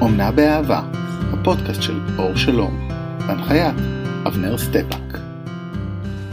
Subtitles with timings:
[0.00, 0.80] אומנה באהבה,
[1.32, 2.88] הפודקאסט של אור שלום,
[3.26, 3.74] בהנחיית
[4.26, 5.18] אבנר סטפאק.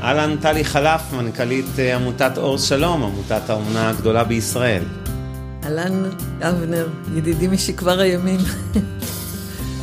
[0.02, 4.84] אהלן טלי חלף, מנכ"לית אה, עמותת אור שלום, עמותת האומנה הגדולה בישראל.
[5.64, 6.04] אהלן
[6.42, 8.40] אבנר, ידידי משכבר הימים.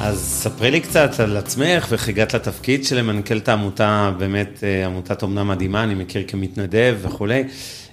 [0.00, 5.22] אז ספרי לי קצת על עצמך ואיך הגעת לתפקיד של מנכ"לת העמותה, באמת אה, עמותת
[5.22, 7.44] אומנה מדהימה, אני מכיר כמתנדב וכולי.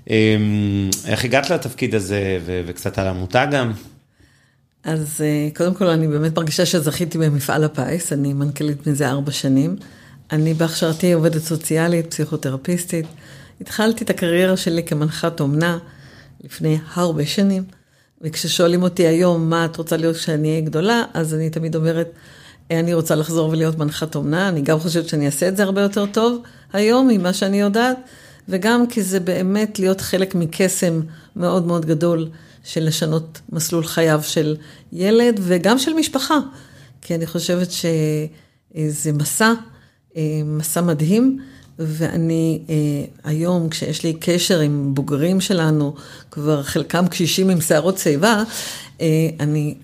[0.10, 3.72] אמ, איך הגעת לתפקיד הזה וקצת על העמותה גם?
[4.84, 9.76] אז אה, קודם כל אני באמת מרגישה שזכיתי במפעל הפיס, אני מנכ"לית מזה ארבע שנים.
[10.32, 13.06] אני בהכשרתי עובדת סוציאלית, פסיכותרפיסטית.
[13.62, 15.78] התחלתי את הקריירה שלי כמנחת אומנה
[16.44, 17.64] לפני הרבה שנים,
[18.22, 22.10] וכששואלים אותי היום מה את רוצה להיות כשאני אהיה גדולה, אז אני תמיד אומרת,
[22.72, 25.82] אה, אני רוצה לחזור ולהיות מנחת אומנה, אני גם חושבת שאני אעשה את זה הרבה
[25.82, 26.42] יותר טוב
[26.74, 27.98] היום ממה שאני יודעת,
[28.50, 31.02] וגם כי זה באמת להיות חלק מקסם
[31.36, 32.30] מאוד מאוד גדול.
[32.64, 34.56] של לשנות מסלול חייו של
[34.92, 36.40] ילד וגם של משפחה.
[37.02, 39.54] כי אני חושבת שזה מסע,
[40.18, 41.40] אה, מסע מדהים,
[41.80, 42.76] ואני אה,
[43.24, 45.96] היום, כשיש לי קשר עם בוגרים שלנו,
[46.32, 48.44] כבר חלקם קשישים עם שערות שיבה,
[49.02, 49.76] אה, אני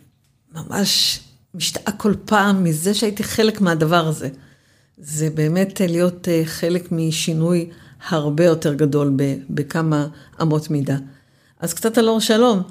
[0.53, 1.19] ממש
[1.53, 4.29] משתאה כל פעם מזה שהייתי חלק מהדבר הזה.
[4.97, 7.69] זה באמת להיות חלק משינוי
[8.09, 9.17] הרבה יותר גדול
[9.49, 10.07] בכמה
[10.41, 10.97] אמות מידה.
[11.59, 12.61] אז קצת על אור שלום.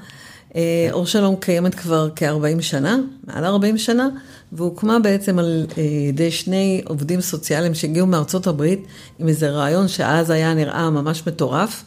[0.56, 4.08] אה, אור שלום קיימת כבר כ-40 שנה, מעל 40 שנה,
[4.52, 8.86] והוקמה בעצם על אה, ידי שני עובדים סוציאליים שהגיעו מארצות הברית
[9.18, 11.84] עם איזה רעיון שאז היה נראה ממש מטורף,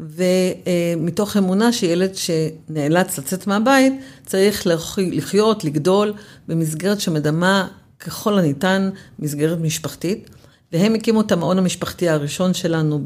[0.00, 3.92] ומתוך אמונה שילד שנאלץ לצאת מהבית
[4.26, 6.12] צריך לחיות, לגדול
[6.48, 7.68] במסגרת שמדמה
[8.00, 10.30] ככל הניתן מסגרת משפחתית.
[10.72, 13.00] והם הקימו את המעון המשפחתי הראשון שלנו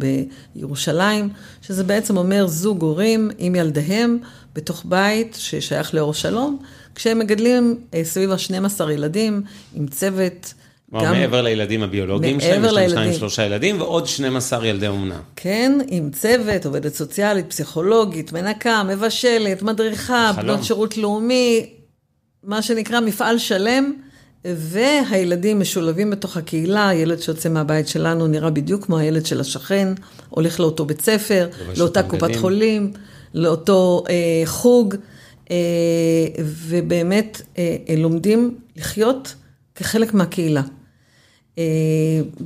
[0.55, 1.29] בירושלים,
[1.63, 4.19] שזה בעצם אומר זוג הורים עם ילדיהם
[4.55, 6.59] בתוך בית ששייך לאור שלום,
[6.95, 9.43] כשהם מגדלים אה, סביב ה-12 ילדים
[9.75, 10.55] עם צוות.
[10.95, 15.21] גם מעבר לילדים הביולוגיים שלהם, יש להם שניים שלושה ילדים ועוד 12 ילדי אומנה.
[15.37, 21.71] כן, עם צוות, עובדת סוציאלית, פסיכולוגית, מנקה, מבשלת, מדריכה, בנות שירות לאומי,
[22.45, 23.93] מה שנקרא מפעל שלם.
[24.45, 29.89] והילדים משולבים בתוך הקהילה, ילד שיוצא מהבית שלנו נראה בדיוק כמו הילד של השכן,
[30.29, 32.41] הולך לאותו בית ספר, לאותה קופת גדים.
[32.41, 32.93] חולים,
[33.35, 34.95] לאותו אה, חוג,
[35.51, 35.57] אה,
[36.39, 39.35] ובאמת אה, לומדים לחיות
[39.75, 40.63] כחלק מהקהילה.
[41.59, 41.65] אה,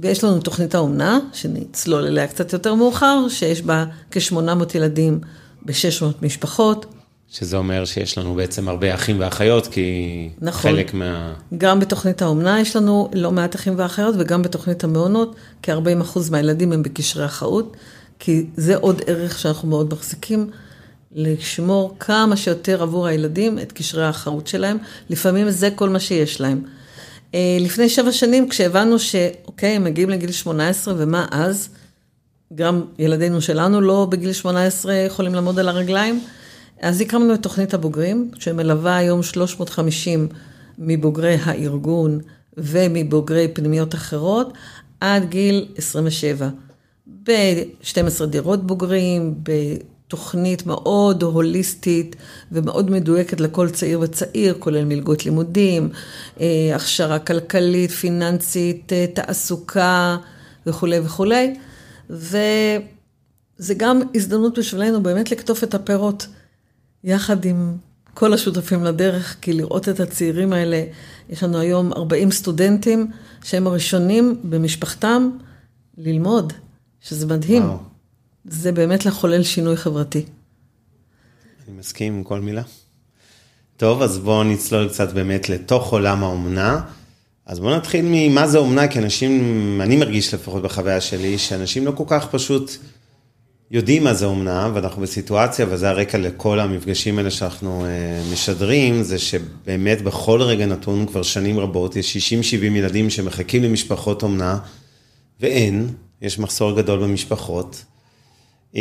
[0.00, 5.20] ויש לנו תוכנית האומנה, שנצלול אליה קצת יותר מאוחר, שיש בה כ-800 ילדים
[5.62, 6.93] ב-600 משפחות.
[7.34, 10.70] שזה אומר שיש לנו בעצם הרבה אחים ואחיות, כי נכון.
[10.70, 11.34] חלק מה...
[11.58, 16.82] גם בתוכנית האומנה יש לנו לא מעט אחים ואחיות, וגם בתוכנית המעונות, כ-40% מהילדים הם
[16.82, 17.76] בקשרי אחאות,
[18.18, 20.50] כי זה עוד ערך שאנחנו מאוד מחזיקים,
[21.12, 24.76] לשמור כמה שיותר עבור הילדים את קשרי האחרות שלהם,
[25.10, 26.62] לפעמים זה כל מה שיש להם.
[27.34, 31.68] אה, לפני שבע שנים, כשהבנו שאוקיי, הם מגיעים לגיל 18, ומה אז?
[32.54, 36.20] גם ילדינו שלנו לא בגיל 18 יכולים לעמוד על הרגליים.
[36.80, 40.28] אז הקמנו את תוכנית הבוגרים, שמלווה היום 350
[40.78, 42.20] מבוגרי הארגון
[42.56, 44.52] ומבוגרי פנימיות אחרות,
[45.00, 46.48] עד גיל 27.
[47.26, 52.16] ב-12 דירות בוגרים, בתוכנית מאוד הוליסטית
[52.52, 55.88] ומאוד מדויקת לכל צעיר וצעיר, כולל מלגות לימודים,
[56.40, 60.16] אה, הכשרה כלכלית, פיננסית, אה, תעסוקה
[60.66, 61.54] וכולי וכולי.
[62.10, 66.26] וזה גם הזדמנות בשבילנו באמת לקטוף את הפירות.
[67.04, 67.76] יחד עם
[68.14, 70.84] כל השותפים לדרך, כי לראות את הצעירים האלה,
[71.28, 73.10] יש לנו היום 40 סטודנטים
[73.44, 75.30] שהם הראשונים במשפחתם
[75.98, 76.52] ללמוד,
[77.00, 77.64] שזה מדהים.
[77.64, 77.78] וואו.
[78.44, 80.24] זה באמת לחולל שינוי חברתי.
[81.68, 82.62] אני מסכים עם כל מילה.
[83.76, 86.80] טוב, אז בואו נצלול קצת באמת לתוך עולם האומנה.
[87.46, 91.92] אז בואו נתחיל ממה זה אומנה, כי אנשים, אני מרגיש לפחות בחוויה שלי, שאנשים לא
[91.96, 92.70] כל כך פשוט
[93.74, 99.18] יודעים מה זה אומנה, ואנחנו בסיטואציה, וזה הרקע לכל המפגשים האלה שאנחנו uh, משדרים, זה
[99.18, 104.58] שבאמת בכל רגע נתון כבר שנים רבות, יש 60-70 ילדים שמחכים למשפחות אומנה,
[105.40, 105.88] ואין,
[106.22, 107.84] יש מחסור גדול במשפחות.
[108.72, 108.76] Uh,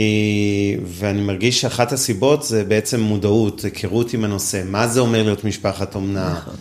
[0.85, 5.95] ואני מרגיש שאחת הסיבות זה בעצם מודעות, היכרות עם הנושא, מה זה אומר להיות משפחת
[5.95, 6.33] אומנה.
[6.33, 6.55] נכון.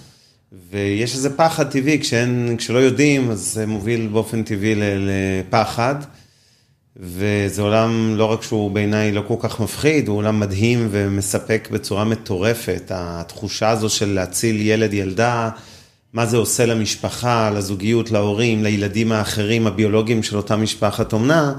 [0.70, 5.94] ויש איזה פחד טבעי, כשאין, כשלא יודעים, אז זה מוביל באופן טבעי לפחד.
[6.96, 12.04] וזה עולם, לא רק שהוא בעיניי לא כל כך מפחיד, הוא עולם מדהים ומספק בצורה
[12.04, 12.82] מטורפת.
[12.94, 15.50] התחושה הזו של להציל ילד, ילדה,
[16.12, 21.54] מה זה עושה למשפחה, לזוגיות, להורים, לילדים האחרים, הביולוגיים של אותה משפחת אומנה,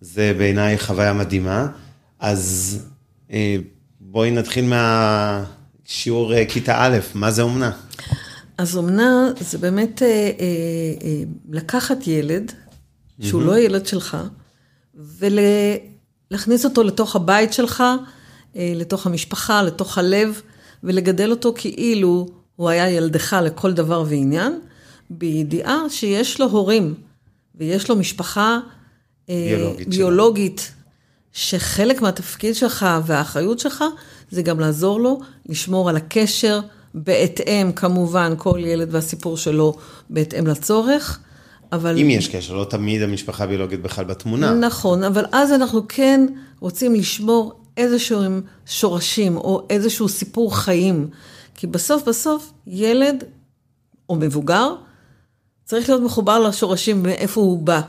[0.00, 1.66] זה בעיניי חוויה מדהימה.
[2.20, 2.78] אז
[3.32, 3.56] אה,
[4.00, 5.44] בואי נתחיל מה...
[5.84, 7.70] שיעור אה, כיתה א', מה זה אומנה?
[8.58, 10.32] אז אומנה זה באמת אה, אה,
[11.04, 12.52] אה, לקחת ילד,
[13.20, 14.16] שהוא לא ילד שלך,
[14.94, 17.84] ולהכניס אותו לתוך הבית שלך,
[18.56, 20.40] אה, לתוך המשפחה, לתוך הלב,
[20.84, 24.60] ולגדל אותו כאילו הוא היה ילדך לכל דבר ועניין,
[25.10, 26.94] בידיעה שיש לו הורים,
[27.54, 28.58] ויש לו משפחה
[29.28, 29.88] אה, ביולוגית.
[29.88, 30.72] ביולוגית
[31.32, 33.84] שחלק מהתפקיד שלך והאחריות שלך
[34.30, 36.60] זה גם לעזור לו לשמור על הקשר
[36.94, 39.74] בהתאם, כמובן, כל ילד והסיפור שלו
[40.10, 41.18] בהתאם לצורך,
[41.72, 41.98] אבל...
[41.98, 44.54] אם יש קשר, לא תמיד המשפחה הביולוגית בכלל בתמונה.
[44.54, 46.26] נכון, אבל אז אנחנו כן
[46.60, 51.08] רוצים לשמור איזשהם שורשים או איזשהו סיפור חיים.
[51.54, 53.24] כי בסוף בסוף ילד
[54.08, 54.74] או מבוגר
[55.64, 57.80] צריך להיות מחובר לשורשים מאיפה הוא בא.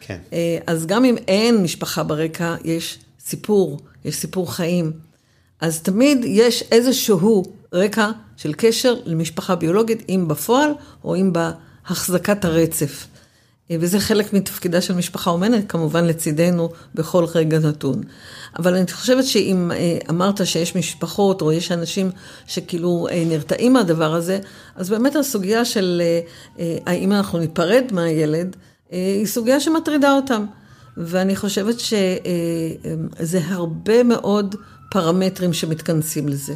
[0.00, 0.18] כן.
[0.32, 4.92] אה, אז גם אם אין משפחה ברקע, יש סיפור, יש סיפור חיים.
[5.60, 10.70] אז תמיד יש איזשהו רקע של קשר למשפחה ביולוגית, אם בפועל
[11.04, 11.32] או אם
[11.88, 13.06] בהחזקת הרצף.
[13.70, 18.02] אה, וזה חלק מתפקידה של משפחה אומנת, כמובן לצידנו בכל רגע נתון.
[18.58, 22.10] אבל אני חושבת שאם אה, אמרת שיש משפחות או יש אנשים
[22.46, 24.38] שכאילו אה, נרתעים מהדבר הזה,
[24.76, 26.02] אז באמת הסוגיה של
[26.86, 28.56] האם אנחנו ניפרד מהילד,
[28.90, 30.44] היא סוגיה שמטרידה אותם.
[30.96, 34.54] ואני חושבת שזה הרבה מאוד
[34.90, 36.54] פרמטרים שמתכנסים לזה.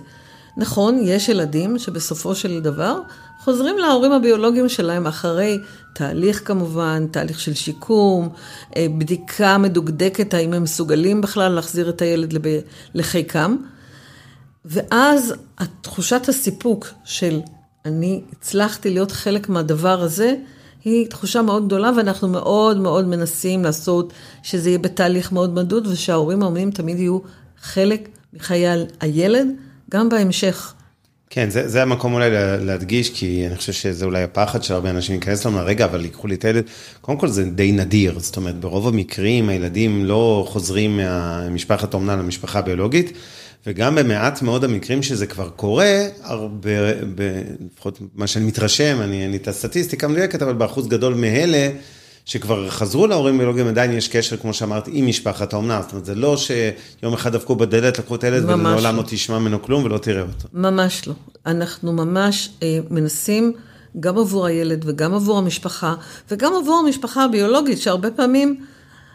[0.56, 3.00] נכון, יש ילדים שבסופו של דבר
[3.38, 5.58] חוזרים להורים הביולוגיים שלהם אחרי
[5.94, 8.28] תהליך כמובן, תהליך של שיקום,
[8.76, 12.34] אה, בדיקה מדוקדקת האם הם מסוגלים בכלל להחזיר את הילד
[12.94, 13.56] לחיקם.
[14.64, 15.34] ואז
[15.80, 17.40] תחושת הסיפוק של
[17.84, 20.34] אני הצלחתי להיות חלק מהדבר הזה,
[20.84, 24.12] היא תחושה מאוד גדולה, ואנחנו מאוד מאוד מנסים לעשות
[24.42, 27.18] שזה יהיה בתהליך מאוד מדוד, ושההורים האומנים תמיד יהיו
[27.62, 28.66] חלק מחיי
[29.00, 29.46] הילד,
[29.90, 30.74] גם בהמשך.
[31.30, 32.30] כן, זה, זה המקום אולי
[32.60, 36.26] להדגיש, כי אני חושב שזה אולי הפחד של הרבה אנשים להיכנס לנו, רגע, אבל ייקחו
[36.26, 36.64] לי את הילד.
[37.00, 41.00] קודם כל זה די נדיר, זאת אומרת, ברוב המקרים הילדים לא חוזרים
[41.50, 43.12] ממשפחת אומנה למשפחה הביולוגית,
[43.66, 46.70] וגם במעט מאוד המקרים שזה כבר קורה, הרבה,
[47.72, 51.68] לפחות מה שאני מתרשם, אני אין לי את הסטטיסטיקה המדויקת, אבל באחוז גדול מאלה,
[52.26, 55.82] שכבר חזרו להורים ביולוגיים, עדיין יש קשר, כמו שאמרת, עם משפחת האומנה.
[55.82, 59.62] זאת אומרת, זה לא שיום אחד דפקו בדלת, לקחו את הילד, ולעולם לא תשמע ממנו
[59.62, 60.48] כלום ולא תראה אותו.
[60.52, 61.14] ממש לא.
[61.46, 63.52] אנחנו ממש אה, מנסים,
[64.00, 65.94] גם עבור הילד וגם עבור המשפחה,
[66.30, 68.64] וגם עבור המשפחה הביולוגית, שהרבה פעמים,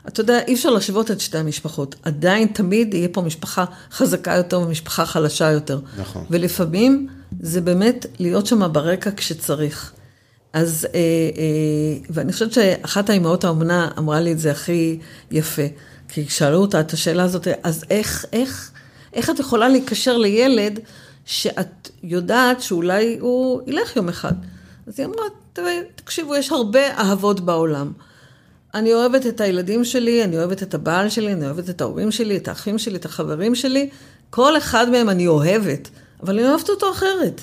[0.07, 1.95] אתה יודע, אי אפשר להשוות את שתי המשפחות.
[2.03, 5.79] עדיין תמיד יהיה פה משפחה חזקה יותר ומשפחה חלשה יותר.
[5.97, 6.25] נכון.
[6.29, 7.07] ולפעמים
[7.39, 9.91] זה באמת להיות שם ברקע כשצריך.
[10.53, 10.99] אז, אה,
[11.37, 14.99] אה, ואני חושבת שאחת האימהות האומנה אמרה לי את זה הכי
[15.31, 15.61] יפה.
[16.07, 18.71] כי שאלו אותה את השאלה הזאת, אז איך, איך,
[19.13, 20.79] איך את יכולה להיקשר לילד
[21.25, 24.33] שאת יודעת שאולי הוא ילך יום אחד?
[24.87, 25.25] אז היא אמרה,
[25.95, 27.91] תקשיבו, יש הרבה אהבות בעולם.
[28.73, 32.37] אני אוהבת את הילדים שלי, אני אוהבת את הבעל שלי, אני אוהבת את ההורים שלי,
[32.37, 33.89] את האחים שלי, את החברים שלי.
[34.29, 35.89] כל אחד מהם אני אוהבת,
[36.23, 37.41] אבל אני אוהבת אותו אחרת.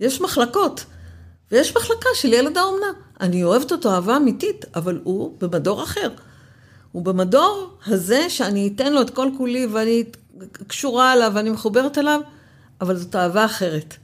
[0.00, 0.84] יש מחלקות.
[1.52, 2.86] ויש מחלקה של ילד האומנה.
[3.20, 6.10] אני אוהבת אותו אהבה אמיתית, אבל הוא במדור אחר.
[6.92, 10.04] הוא במדור הזה שאני אתן לו את כל כולי ואני
[10.66, 12.20] קשורה אליו ואני מחוברת אליו,
[12.80, 13.94] אבל זאת אהבה אחרת.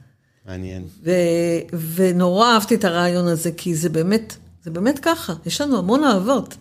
[0.45, 0.87] מעניין.
[1.03, 5.33] ו- ונורא אהבתי את הרעיון הזה, כי זה באמת, זה באמת ככה.
[5.45, 6.57] יש לנו המון אהבות,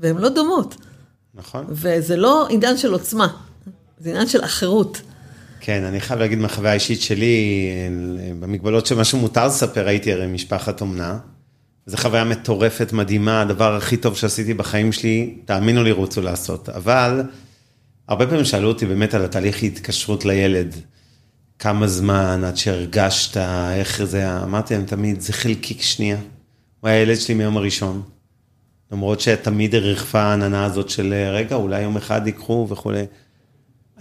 [0.00, 0.74] והן לא דומות.
[1.34, 1.64] נכון.
[1.68, 3.28] וזה לא עניין של עוצמה,
[3.98, 5.00] זה עניין של אחרות.
[5.64, 7.68] כן, אני חייב להגיד מהחוויה האישית שלי,
[8.40, 11.18] במגבלות של מה שמותר לספר, הייתי הרי משפחת אומנה.
[11.86, 16.68] זו חוויה מטורפת, מדהימה, הדבר הכי טוב שעשיתי בחיים שלי, תאמינו לי, רוצו לעשות.
[16.68, 17.22] אבל,
[18.08, 20.74] הרבה פעמים שאלו אותי באמת על התהליך התקשרות לילד.
[21.58, 23.36] כמה זמן עד שהרגשת,
[23.76, 26.18] איך זה, אמרתי להם תמיד, זה חלקיק שנייה.
[26.80, 28.02] הוא היה הילד שלי מיום הראשון.
[28.92, 33.04] למרות שתמיד הרחפה העננה הזאת של רגע, אולי יום אחד ייקחו וכולי.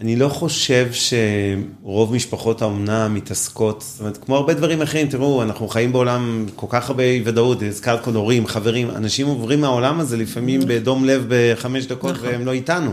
[0.02, 5.68] אני לא חושב שרוב משפחות האומנה מתעסקות, זאת אומרת, כמו הרבה דברים אחרים, תראו, אנחנו
[5.68, 10.62] חיים בעולם כל כך הרבה ודאות, הזכרת כאן הורים, חברים, אנשים עוברים מהעולם הזה לפעמים
[10.68, 12.28] בדום לב בחמש דקות נכון.
[12.28, 12.92] והם לא איתנו.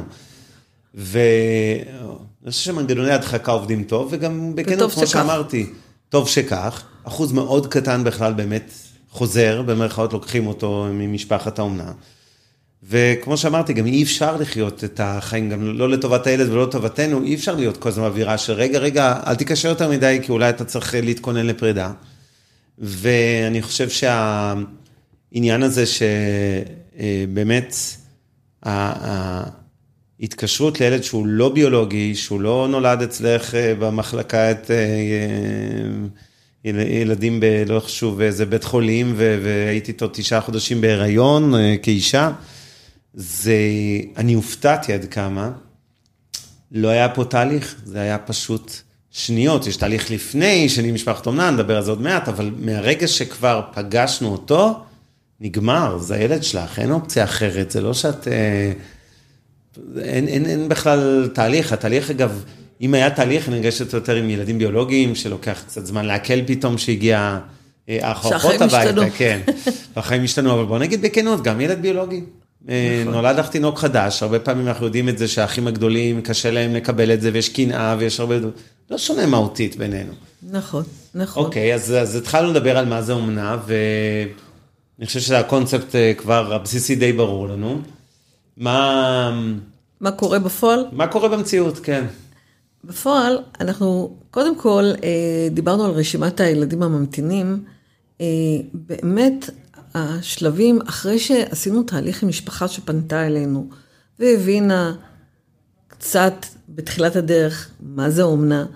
[0.95, 5.67] ואני חושב שמנגנוני הדחקה עובדים טוב, וגם בכנות, כמו שאמרתי,
[6.09, 8.73] טוב שכך, אחוז מאוד קטן בכלל באמת
[9.11, 11.93] חוזר, במרכאות לוקחים אותו ממשפחת האומנה.
[12.83, 17.35] וכמו שאמרתי, גם אי אפשר לחיות את החיים, גם לא לטובת הילד ולא לטובתנו, אי
[17.35, 20.65] אפשר להיות כל הזמן באווירה של רגע, רגע, אל תיקשר יותר מדי, כי אולי אתה
[20.65, 21.93] צריך להתכונן לפרידה.
[22.79, 27.75] ואני חושב שהעניין הזה שבאמת,
[30.21, 34.77] התקשרות לילד שהוא לא ביולוגי, שהוא לא נולד אצלך אה, במחלקה את אה,
[36.65, 37.65] ילדים ב...
[37.67, 42.31] לא חשוב, איזה בית חולים, והייתי איתו תשעה חודשים בהיריון כאישה,
[43.15, 43.57] זה,
[44.17, 45.50] אני הופתעתי עד כמה.
[46.73, 48.73] לא היה פה תהליך, זה היה פשוט
[49.11, 49.67] שניות.
[49.67, 54.33] יש תהליך לפני, שאני משפחת אומנה, נדבר על זה עוד מעט, אבל מהרגע שכבר פגשנו
[54.33, 54.81] אותו,
[55.41, 58.29] נגמר, זה הילד שלך, אין אופציה אחרת, זה לא שאת...
[58.29, 58.73] אה,
[60.03, 62.45] אין, אין, אין בכלל תהליך, התהליך אגב,
[62.81, 67.38] אם היה תהליך, אני נרגשת יותר עם ילדים ביולוגיים, שלוקח קצת זמן לעכל פתאום שהגיע
[67.88, 69.41] אה, האח או אחות הביתה, כן,
[69.97, 72.21] והחיים השתנו, אבל בוא נגיד בכנות, גם ילד ביולוגי.
[72.69, 73.15] אה, נכון.
[73.15, 77.13] נולד לך תינוק חדש, הרבה פעמים אנחנו יודעים את זה שהאחים הגדולים, קשה להם לקבל
[77.13, 78.35] את זה, ויש קנאה, ויש הרבה...
[78.91, 80.13] לא שונה מהותית בינינו.
[80.51, 80.85] נכון,
[81.15, 81.45] נכון.
[81.45, 86.97] אוקיי, אז, אז התחלנו לדבר על מה זה אומנה, ואני חושב שהקונספט אה, כבר, הבסיסי
[86.97, 87.81] די ברור לנו.
[88.57, 89.41] מה...
[90.01, 90.87] מה קורה בפועל?
[90.93, 92.05] מה קורה במציאות, כן.
[92.85, 97.65] בפועל, אנחנו קודם כל אה, דיברנו על רשימת הילדים הממתינים.
[98.75, 99.51] באמת,
[99.95, 103.68] השלבים, אחרי שעשינו תהליך עם משפחה שפנתה אלינו
[104.18, 104.95] והבינה
[105.88, 106.35] קצת
[106.68, 108.66] בתחילת הדרך מה זה אומנה,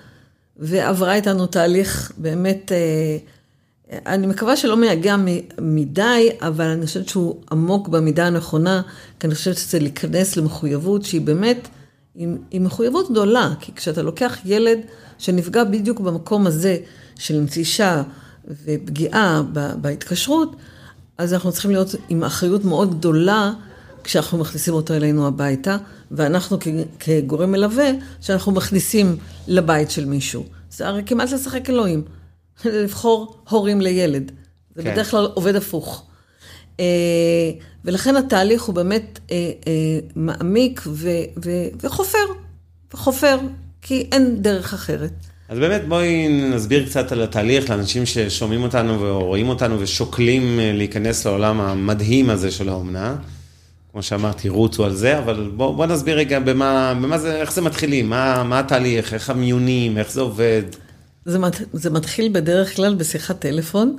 [0.57, 3.19] ועברה איתנו תהליך באמת, אה,
[4.07, 5.16] אני מקווה שלא מייגע
[5.61, 8.83] מדי, אבל אני חושבת שהוא עמוק במידה הנכונה,
[9.21, 11.69] כי אני חושבת שזה להיכנס למחויבות שהיא באמת,
[12.50, 14.78] היא מחויבות גדולה, כי כשאתה לוקח ילד
[15.19, 16.76] שנפגע בדיוק במקום הזה
[17.19, 18.02] של נטישה
[18.64, 19.42] ופגיעה
[19.81, 20.57] בהתקשרות,
[21.23, 23.52] אז אנחנו צריכים להיות עם אחריות מאוד גדולה
[24.05, 25.76] כשאנחנו מכניסים אותו אלינו הביתה,
[26.11, 26.59] ואנחנו
[26.99, 29.17] כגורם מלווה, שאנחנו מכניסים
[29.49, 30.45] לבית של מישהו.
[30.71, 32.02] זה הרי כמעט לשחק אלוהים,
[32.64, 34.33] לבחור הורים לילד.
[34.75, 34.93] זה כן.
[34.93, 36.07] בדרך כלל עובד הפוך.
[36.81, 36.85] אה,
[37.85, 39.73] ולכן התהליך הוא באמת אה, אה,
[40.17, 40.83] מעמיק
[41.83, 42.19] וחופר,
[42.95, 43.38] וחופר,
[43.83, 45.12] כי אין דרך אחרת.
[45.53, 51.27] אז באמת בואי נסביר קצת על התהליך לאנשים ששומעים אותנו ורואים אותנו ושוקלים אה, להיכנס
[51.27, 53.17] לעולם המדהים הזה של האומנה.
[53.93, 57.61] כמו שאמרתי, רוצו על זה, אבל בוא, בוא נסביר רגע במה, במה זה, איך זה
[57.61, 60.63] מתחילים, מה, מה התהליך, איך המיונים, איך זה עובד.
[61.25, 63.97] זה, מת, זה מתחיל בדרך כלל בשיחת טלפון.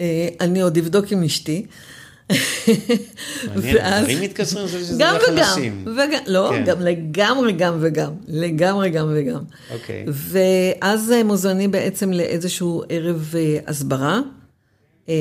[0.00, 1.66] אה, אני עוד אבדוק עם אשתי.
[3.54, 4.66] מעניין, גברים מתקשרים,
[5.00, 5.84] רק אנשים.
[5.96, 6.64] וגם, לא, כן.
[6.64, 9.40] גם לגמרי גם וגם, לגמרי גם וגם.
[9.70, 10.04] אוקיי.
[10.08, 14.20] ואז מוזמנים בעצם לאיזשהו ערב אה, הסברה.
[15.08, 15.14] אה,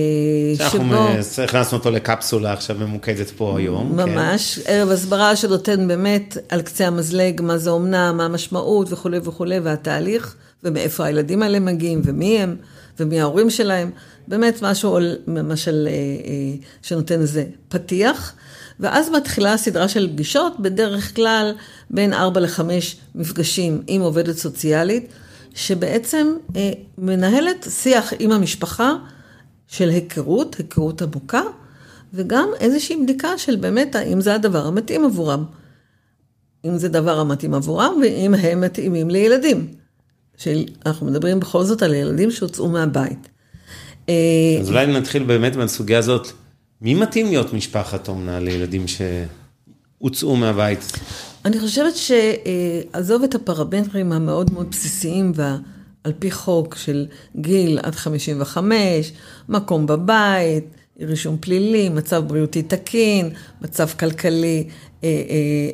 [0.57, 0.95] שאנחנו
[1.43, 3.97] הכנסנו אותו לקפסולה עכשיו ממוקדת פה היום.
[3.97, 4.09] כן.
[4.09, 4.71] ממש, כן.
[4.71, 10.35] ערב הסברה שנותן באמת על קצה המזלג מה זה אומנה, מה המשמעות וכולי וכולי, והתהליך,
[10.63, 12.55] ומאיפה הילדים האלה מגיעים, ומי הם,
[12.99, 13.91] ומי ההורים שלהם.
[14.27, 18.33] באמת משהו למשל אה, אה, שנותן איזה פתיח,
[18.79, 21.53] ואז מתחילה סדרה של פגישות, בדרך כלל
[21.89, 22.61] בין 4 ל-5
[23.15, 25.07] מפגשים עם עובדת סוציאלית,
[25.55, 28.93] שבעצם אה, מנהלת שיח עם המשפחה
[29.67, 31.41] של היכרות, היכרות עמוקה,
[32.13, 35.45] וגם איזושהי בדיקה של באמת האם זה הדבר המתאים עבורם.
[36.65, 39.80] אם זה דבר המתאים עבורם, ואם הם מתאימים לילדים.
[40.43, 43.29] של, אנחנו מדברים בכל זאת על ילדים שהוצאו מהבית.
[44.07, 46.27] אז אולי נתחיל באמת מהסוגיה הזאת,
[46.81, 50.91] מי מתאים להיות משפחת אומנה לילדים שהוצאו מהבית?
[51.45, 57.05] אני חושבת שעזוב את הפרמטרים המאוד מאוד בסיסיים ועל פי חוק של
[57.35, 59.11] גיל עד 55,
[59.49, 60.65] מקום בבית,
[60.99, 63.29] רישום פלילי, מצב בריאותי תקין,
[63.61, 64.67] מצב כלכלי
[65.03, 65.15] אה, אה,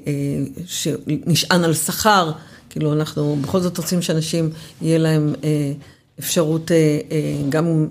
[0.07, 2.31] אה, שנשען על שכר,
[2.77, 4.49] כאילו אנחנו בכל זאת רוצים שאנשים
[4.81, 5.33] יהיה להם
[6.19, 6.71] אפשרות
[7.49, 7.87] גם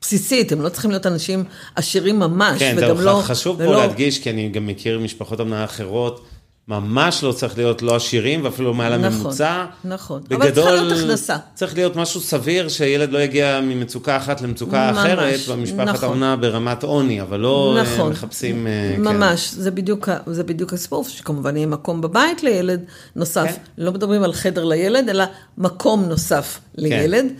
[0.00, 1.44] בסיסית, הם לא צריכים להיות אנשים
[1.74, 3.20] עשירים ממש, כן, וגם לא...
[3.20, 3.66] כן, חשוב ולא...
[3.66, 6.26] פה להדגיש, כי אני גם מכיר משפחות אמנה אחרות,
[6.68, 9.64] ממש לא צריך להיות לא עשירים, ואפילו מעל נכון, הממוצע.
[9.84, 11.36] נכון, בגדול, אבל צריכה להיות הכנסה.
[11.54, 16.08] צריך להיות משהו סביר, שילד לא יגיע ממצוקה אחת למצוקה ממש, אחרת, במשפחת נכון.
[16.08, 18.66] האומנה ברמת עוני, אבל לא אה, נכון, מחפשים...
[18.96, 19.02] כן.
[19.02, 19.60] ממש, כן.
[19.62, 22.84] זה, בדיוק, זה בדיוק הסיפור, שכמובן יהיה מקום בבית לילד
[23.16, 23.46] נוסף.
[23.46, 23.62] כן.
[23.78, 25.24] לא מדברים על חדר לילד, אלא
[25.58, 27.24] מקום נוסף לילד.
[27.28, 27.34] כן.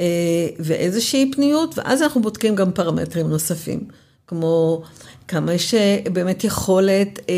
[0.00, 3.80] אה, ואיזושהי פניות, ואז אנחנו בודקים גם פרמטרים נוספים,
[4.26, 4.82] כמו
[5.28, 5.74] כמה יש
[6.12, 7.34] באמת יכולת אה,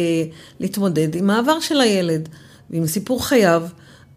[0.61, 2.29] להתמודד עם העבר של הילד
[2.71, 3.63] ועם סיפור חייו,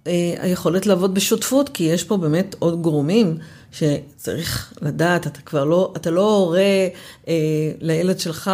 [0.07, 3.38] אה, היכולת לעבוד בשותפות, כי יש פה באמת עוד גורמים
[3.71, 6.88] שצריך לדעת, אתה כבר לא, אתה לא הורה
[7.27, 7.33] אה,
[7.81, 8.51] לילד שלך,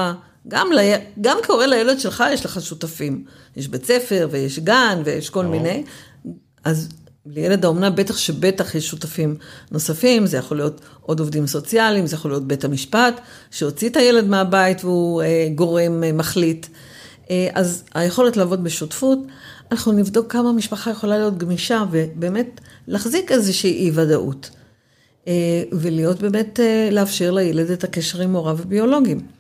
[0.48, 0.92] גם, לי,
[1.22, 3.26] גם כהורה לילד שלך יש לך שותפים.
[3.56, 5.84] יש בית ספר ויש גן ויש כל מיני,
[6.64, 6.90] אז
[7.26, 9.36] לילד האומנה בטח שבטח יש שותפים
[9.72, 14.26] נוספים, זה יכול להיות עוד עובדים סוציאליים, זה יכול להיות בית המשפט, שהוציא את הילד
[14.28, 16.68] מהבית והוא אה, גורם אה, מחליט.
[17.30, 19.20] אה, אז היכולת לעבוד בשותפות,
[19.72, 24.50] אנחנו נבדוק כמה משפחה יכולה להיות גמישה ובאמת להחזיק איזושהי אי ודאות.
[25.28, 29.35] אה, ולהיות באמת, אה, לאפשר לילד את הקשר עם הוריו הביולוגיים.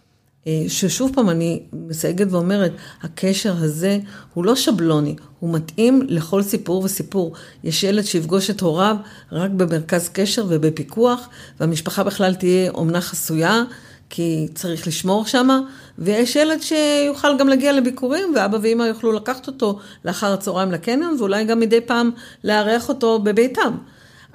[0.67, 2.71] ששוב פעם, אני מסייגת ואומרת,
[3.03, 3.99] הקשר הזה
[4.33, 7.33] הוא לא שבלוני, הוא מתאים לכל סיפור וסיפור.
[7.63, 8.95] יש ילד שיפגוש את הוריו
[9.31, 13.63] רק במרכז קשר ובפיקוח, והמשפחה בכלל תהיה אומנה חסויה,
[14.09, 15.59] כי צריך לשמור שמה,
[15.97, 21.45] ויש ילד שיוכל גם להגיע לביקורים, ואבא ואמא יוכלו לקחת אותו לאחר הצהריים לקניון, ואולי
[21.45, 22.11] גם מדי פעם
[22.43, 23.77] לארח אותו בביתם.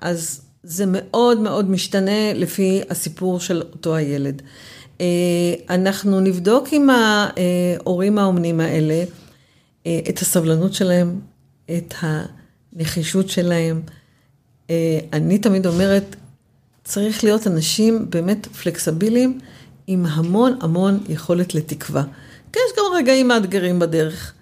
[0.00, 4.42] אז זה מאוד מאוד משתנה לפי הסיפור של אותו הילד.
[5.00, 9.04] אה, אנחנו נבדוק עם ההורים האומנים האלה
[9.86, 11.20] אה, את הסבלנות שלהם,
[11.70, 13.82] את הנחישות שלהם.
[14.70, 16.16] אה, אני תמיד אומרת,
[16.84, 19.38] צריך להיות אנשים באמת פלקסביליים.
[19.92, 22.02] עם המון המון יכולת לתקווה.
[22.52, 24.32] כי יש גם רגעים מאתגרים בדרך,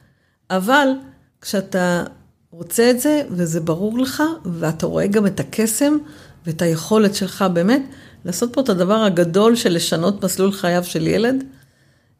[0.50, 0.88] אבל
[1.40, 2.04] כשאתה
[2.50, 5.96] רוצה את זה, וזה ברור לך, ואתה רואה גם את הקסם
[6.46, 7.82] ואת היכולת שלך באמת
[8.24, 11.44] לעשות פה את הדבר הגדול של לשנות מסלול חייו של ילד,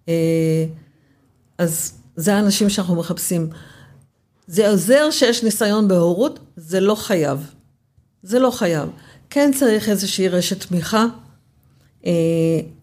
[0.09, 0.65] אה,
[1.59, 3.51] אז זה האנשים שאנחנו מחפשים.
[4.47, 7.51] זה עוזר שיש ניסיון בהורות, זה לא חייב.
[8.23, 8.89] זה לא חייב.
[9.31, 11.07] כן צריך איזושהי רשת תמיכה,
[12.07, 12.13] אה,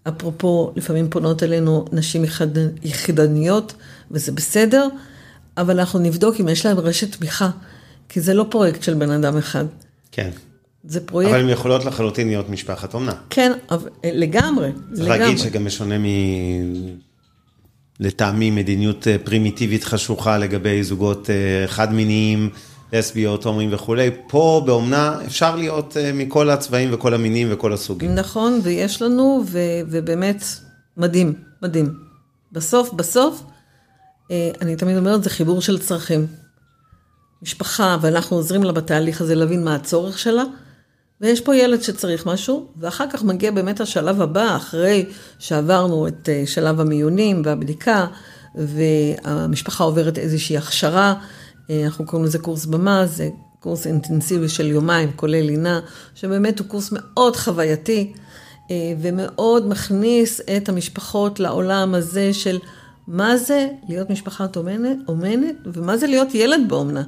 [0.07, 2.25] אפרופו, לפעמים פונות אלינו נשים
[2.83, 3.73] יחידניות,
[4.11, 4.87] וזה בסדר,
[5.57, 7.49] אבל אנחנו נבדוק אם יש להם רשת תמיכה,
[8.09, 9.65] כי זה לא פרויקט של בן אדם אחד.
[10.11, 10.29] כן.
[10.87, 11.31] זה פרויקט...
[11.31, 13.13] אבל הן יכולות לחלוטין להיות משפחת אומנה.
[13.29, 15.19] כן, אבל, אה, לגמרי, צריך לגמרי.
[15.19, 16.05] להגיד שגם בשונה מ...
[17.99, 21.29] לטעמי מדיניות אה, פרימיטיבית חשוכה לגבי זוגות
[21.67, 22.49] חד-מיניים.
[22.93, 28.15] לסביות, הומואים וכולי, פה באומנה אפשר להיות אה, מכל הצבעים וכל המינים וכל הסוגים.
[28.15, 30.43] נכון, ויש לנו, ו, ובאמת,
[30.97, 31.93] מדהים, מדהים.
[32.51, 33.43] בסוף, בסוף,
[34.31, 36.27] אה, אני תמיד אומרת, זה חיבור של צרכים.
[37.41, 40.43] משפחה, ואנחנו עוזרים לה בתהליך הזה להבין מה הצורך שלה,
[41.21, 45.05] ויש פה ילד שצריך משהו, ואחר כך מגיע באמת השלב הבא, אחרי
[45.39, 48.07] שעברנו את אה, שלב המיונים והבדיקה,
[48.55, 51.13] והמשפחה עוברת איזושהי הכשרה.
[51.69, 55.79] אה, אנחנו קוראים לזה קורס במה, זה קורס אינטנסיבי של יומיים, כולל לינה,
[56.15, 58.13] שבאמת הוא קורס מאוד חווייתי,
[58.71, 62.57] אה, ומאוד מכניס את המשפחות לעולם הזה של
[63.07, 67.03] מה זה להיות משפחת אומנת, אומנת ומה זה להיות ילד באומנה.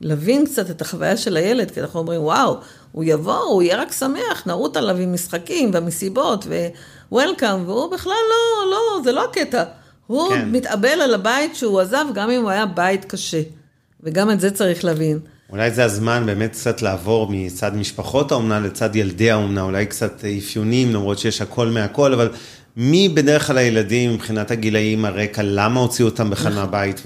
[0.00, 2.56] להבין קצת את החוויה של הילד, כי אנחנו אומרים, וואו,
[2.92, 6.46] הוא יבוא, הוא יהיה רק שמח, נרוט עליו עם משחקים והמסיבות
[7.12, 9.64] ווולקאם, והוא בכלל לא, לא, זה לא הקטע.
[10.06, 10.48] הוא כן.
[10.52, 13.42] מתאבל על הבית שהוא עזב, גם אם הוא היה בית קשה.
[14.02, 15.18] וגם את זה צריך להבין.
[15.50, 20.94] אולי זה הזמן באמת קצת לעבור מצד משפחות האומנה לצד ילדי האומנה, אולי קצת אפיונים,
[20.94, 22.28] למרות שיש הכל מהכל, אבל
[22.76, 26.62] מי בדרך כלל הילדים מבחינת הגילאים, הרקע, למה הוציאו אותם בכלל נכון.
[26.62, 27.02] מהבית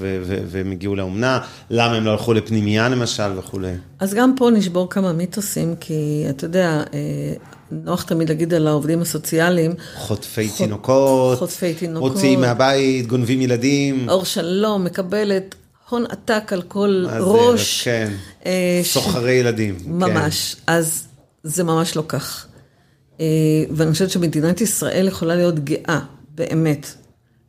[0.47, 1.39] והם הגיעו לאומנה,
[1.71, 3.73] למה הם לא הלכו לפנימייה למשל וכולי.
[3.99, 7.35] אז גם פה נשבור כמה מיתוסים, כי אתה יודע, אה,
[7.71, 9.75] נוח תמיד להגיד על העובדים הסוציאליים.
[9.95, 14.09] חוטפי חות, תינוקות, חוטפי תינוקות, מוציאים מהבית, גונבים ילדים.
[14.09, 15.55] אור שלום, מקבלת
[15.89, 17.83] הון עתק על כל ראש.
[17.85, 18.13] כן,
[18.47, 19.77] אה, סוחרי ילדים.
[19.87, 20.73] ממש, כן.
[20.73, 21.07] אז
[21.43, 22.47] זה ממש לא כך.
[23.21, 23.27] אה,
[23.71, 26.01] ואני חושבת שמדינת ישראל יכולה להיות גאה,
[26.35, 26.95] באמת.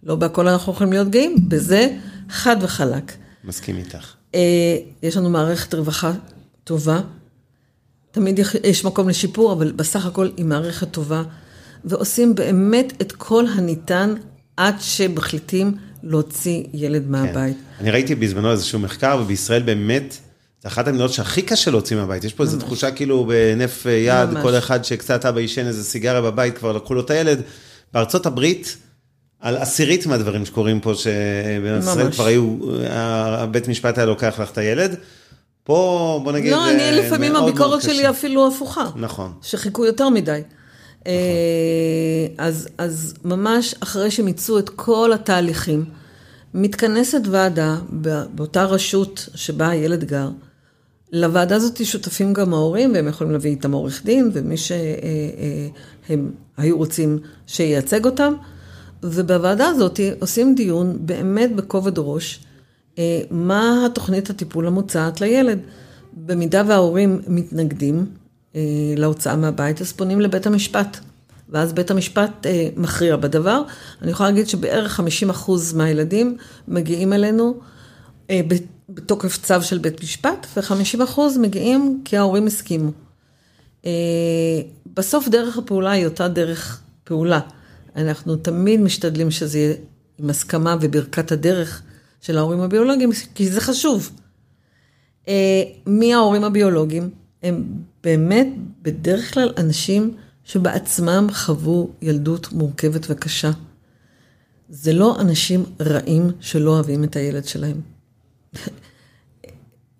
[0.03, 1.97] לא בהכל אנחנו יכולים להיות גאים, בזה
[2.29, 3.11] חד וחלק.
[3.43, 4.13] מסכים איתך.
[4.35, 6.11] אה, יש לנו מערכת רווחה
[6.63, 7.01] טובה,
[8.11, 11.23] תמיד יש מקום לשיפור, אבל בסך הכל היא מערכת טובה,
[11.85, 14.13] ועושים באמת את כל הניתן
[14.57, 17.11] עד שמחליטים להוציא ילד כן.
[17.11, 17.57] מהבית.
[17.57, 17.83] כן.
[17.83, 20.17] אני ראיתי בזמנו איזשהו מחקר, ובישראל באמת,
[20.65, 22.23] זה אחת המדינות שהכי קשה להוציא מהבית.
[22.23, 24.43] יש פה איזו תחושה כאילו בהינף יד, ממש.
[24.43, 27.41] כל אחד שקצת אבא עישן איזה סיגריה בבית, כבר לקחו לו את הילד.
[27.93, 28.77] בארצות הברית,
[29.39, 32.57] על עשירית מהדברים שקורים פה, שבישראל כבר היו,
[32.89, 34.95] הבית משפט היה לוקח לך את הילד.
[35.63, 38.89] פה, בוא נגיד, לא, אני לפעמים הביקורת שלי אפילו הפוכה.
[38.95, 39.33] נכון.
[39.41, 40.39] שחיכו יותר מדי.
[40.99, 41.11] נכון.
[42.37, 45.85] אז, אז ממש אחרי שמיצו את כל התהליכים,
[46.53, 47.75] מתכנסת ועדה
[48.33, 50.29] באותה רשות שבה הילד גר.
[51.15, 54.79] לוועדה הזאת שותפים גם ההורים, והם יכולים להביא איתם עורך דין, ומי שהם
[56.09, 56.15] אה, אה,
[56.57, 58.33] היו רוצים שייצג אותם.
[59.03, 62.45] ובוועדה הזאת עושים דיון באמת בכובד ראש,
[62.97, 65.59] אה, מה התוכנית הטיפול המוצעת לילד.
[66.13, 68.05] במידה וההורים מתנגדים
[68.97, 70.97] להוצאה מהבית, אז פונים לבית המשפט.
[71.49, 73.61] ואז בית המשפט אה, מכריע בדבר.
[74.01, 77.57] אני יכולה להגיד שבערך 50 אחוז מהילדים מגיעים אלינו
[78.29, 78.41] אה,
[78.89, 82.91] בתוקף צו של בית משפט, ו-50 אחוז מגיעים כי ההורים הסכימו.
[83.85, 83.91] אה,
[84.93, 87.39] בסוף דרך הפעולה היא אותה דרך פעולה.
[87.95, 89.73] אנחנו תמיד משתדלים שזה יהיה
[90.17, 91.81] עם הסכמה וברכת הדרך
[92.21, 94.11] של ההורים הביולוגיים, כי זה חשוב.
[95.27, 97.09] אה, מי ההורים הביולוגיים?
[97.43, 97.63] הם
[98.03, 98.47] באמת
[98.81, 103.51] בדרך כלל אנשים שבעצמם חוו ילדות מורכבת וקשה.
[104.69, 107.94] זה לא אנשים רעים שלא אוהבים את הילד שלהם.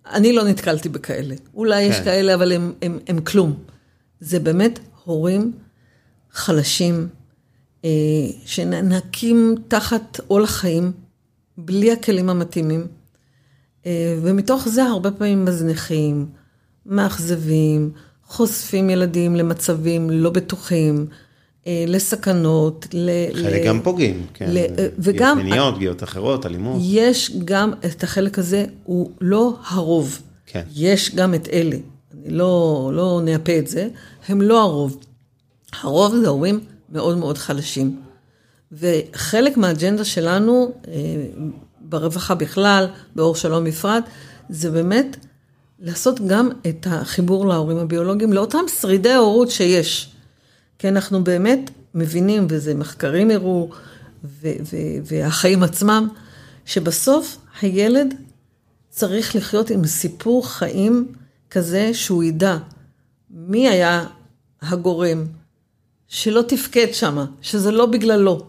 [0.06, 1.36] אני לא נתקלתי בכאלה.
[1.54, 1.92] אולי כן.
[1.92, 3.54] יש כאלה, אבל הם, הם, הם כלום.
[4.20, 5.52] זה באמת הורים
[6.32, 7.08] חלשים,
[7.86, 7.90] אה,
[8.46, 10.92] שנאנקים תחת עול החיים,
[11.58, 12.88] בלי הכלים המתאימים.
[13.86, 16.26] אה, ומתוך זה הרבה פעמים מזנחים,
[16.86, 17.92] מאכזבים,
[18.24, 21.08] חושפים ילדים למצבים לא בטוחים,
[21.88, 22.88] לסכנות.
[22.94, 24.46] ל, חלק גם פוגעים, כן.
[24.50, 24.60] ל,
[25.00, 25.38] וגם...
[25.38, 26.82] מיניות, פגיעות אחרות, אלימות.
[26.84, 30.22] יש גם את החלק הזה, הוא לא הרוב.
[30.46, 30.64] כן.
[30.76, 31.76] יש גם את אלה,
[32.14, 33.88] אני לא, לא נאפה את זה,
[34.28, 34.98] הם לא הרוב.
[35.82, 38.02] הרוב זה הורים מאוד מאוד חלשים.
[38.72, 40.94] וחלק מהאג'נדה שלנו, אה,
[41.82, 44.04] ברווחה בכלל, באור שלום בפרט,
[44.50, 45.18] זה באמת
[45.80, 50.15] לעשות גם את החיבור להורים הביולוגיים, לאותם שרידי הורות שיש.
[50.80, 53.70] כי אנחנו באמת מבינים, וזה מחקרים הראו,
[55.04, 56.08] והחיים עצמם,
[56.66, 58.14] שבסוף הילד
[58.90, 61.08] צריך לחיות עם סיפור חיים
[61.50, 62.58] כזה שהוא ידע
[63.30, 64.06] מי היה
[64.62, 65.26] הגורם,
[66.08, 68.46] שלא תפקד שמה, שזה לא בגללו.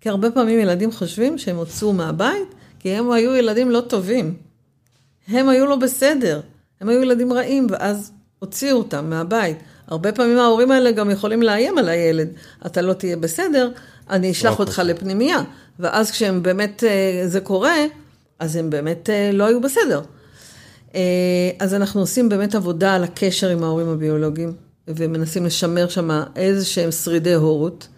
[0.00, 4.34] כי הרבה פעמים ילדים חושבים שהם הוצאו מהבית, כי הם היו ילדים לא טובים.
[5.28, 6.40] הם היו לא בסדר,
[6.80, 9.58] הם היו ילדים רעים, ואז הוציאו אותם מהבית.
[9.88, 12.28] הרבה פעמים ההורים האלה גם יכולים לאיים על הילד,
[12.66, 13.70] אתה לא תהיה בסדר,
[14.10, 15.42] אני אשלח אותך לפנימייה.
[15.78, 17.76] ואז כשהם באמת, אה, זה קורה,
[18.38, 20.00] אז הם באמת אה, לא היו בסדר.
[20.94, 21.00] אה,
[21.58, 24.52] אז אנחנו עושים באמת עבודה על הקשר עם ההורים הביולוגיים,
[24.88, 27.88] ומנסים לשמר שם איזה שהם שרידי הורות.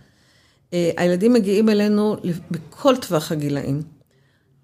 [0.72, 2.16] הילדים מגיעים אלינו
[2.50, 3.83] בכל טווח הגילאים.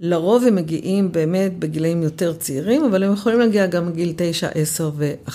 [0.01, 4.91] לרוב הם מגיעים באמת בגילאים יותר צעירים, אבל הם יכולים להגיע גם בגיל 9, 10
[4.97, 5.33] ו-11.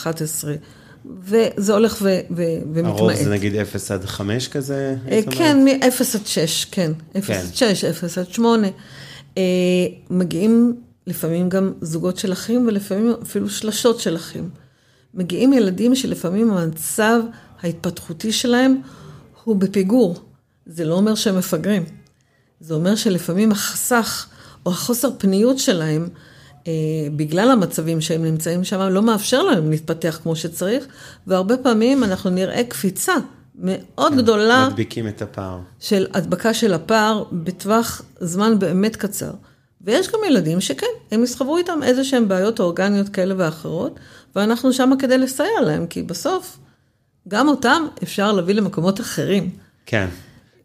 [1.06, 3.00] וזה הולך ו- ו- ומתמעט.
[3.00, 4.96] הרוב זה נגיד 0 עד 5 כזה?
[5.12, 6.92] אה, כן, מ-0 עד 6, כן.
[7.18, 7.34] 0 כן.
[7.34, 8.68] עד 6, 0 עד 8.
[9.38, 9.44] אה,
[10.10, 10.76] מגיעים
[11.08, 14.50] לפעמים גם זוגות של אחים, ולפעמים אפילו שלשות של אחים.
[15.14, 17.22] מגיעים ילדים שלפעמים המצב
[17.62, 18.82] ההתפתחותי שלהם
[19.44, 20.16] הוא בפיגור.
[20.66, 21.84] זה לא אומר שהם מפגרים.
[22.60, 24.26] זה אומר שלפעמים החסך
[24.66, 26.10] או החוסר פניות שלהם,
[27.16, 30.86] בגלל המצבים שהם נמצאים שם, לא מאפשר להם להתפתח כמו שצריך,
[31.28, 33.14] והרבה פעמים אנחנו נראה קפיצה
[33.56, 34.68] מאוד כן, גדולה.
[34.70, 35.60] מדביקים את הפער.
[35.80, 39.32] של הדבקה של הפער בטווח זמן באמת קצר.
[39.82, 44.00] ויש גם ילדים שכן, הם יסחבו איתם איזה שהם בעיות אורגניות כאלה ואחרות,
[44.36, 46.58] ואנחנו שם כדי לסייע להם, כי בסוף,
[47.28, 49.50] גם אותם אפשר להביא למקומות אחרים.
[49.86, 50.08] כן.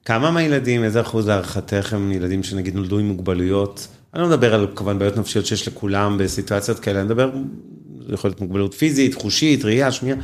[0.05, 3.89] כמה מהילדים, איזה אחוז להערכתך הם ילדים שנגיד נולדו עם מוגבלויות?
[4.17, 7.31] אני לא מדבר על כמובן בעיות נפשיות שיש לכולם בסיטואציות כאלה, אני מדבר,
[8.09, 10.17] זה יכול להיות מוגבלות פיזית, חושית, ראייה, שמיעה.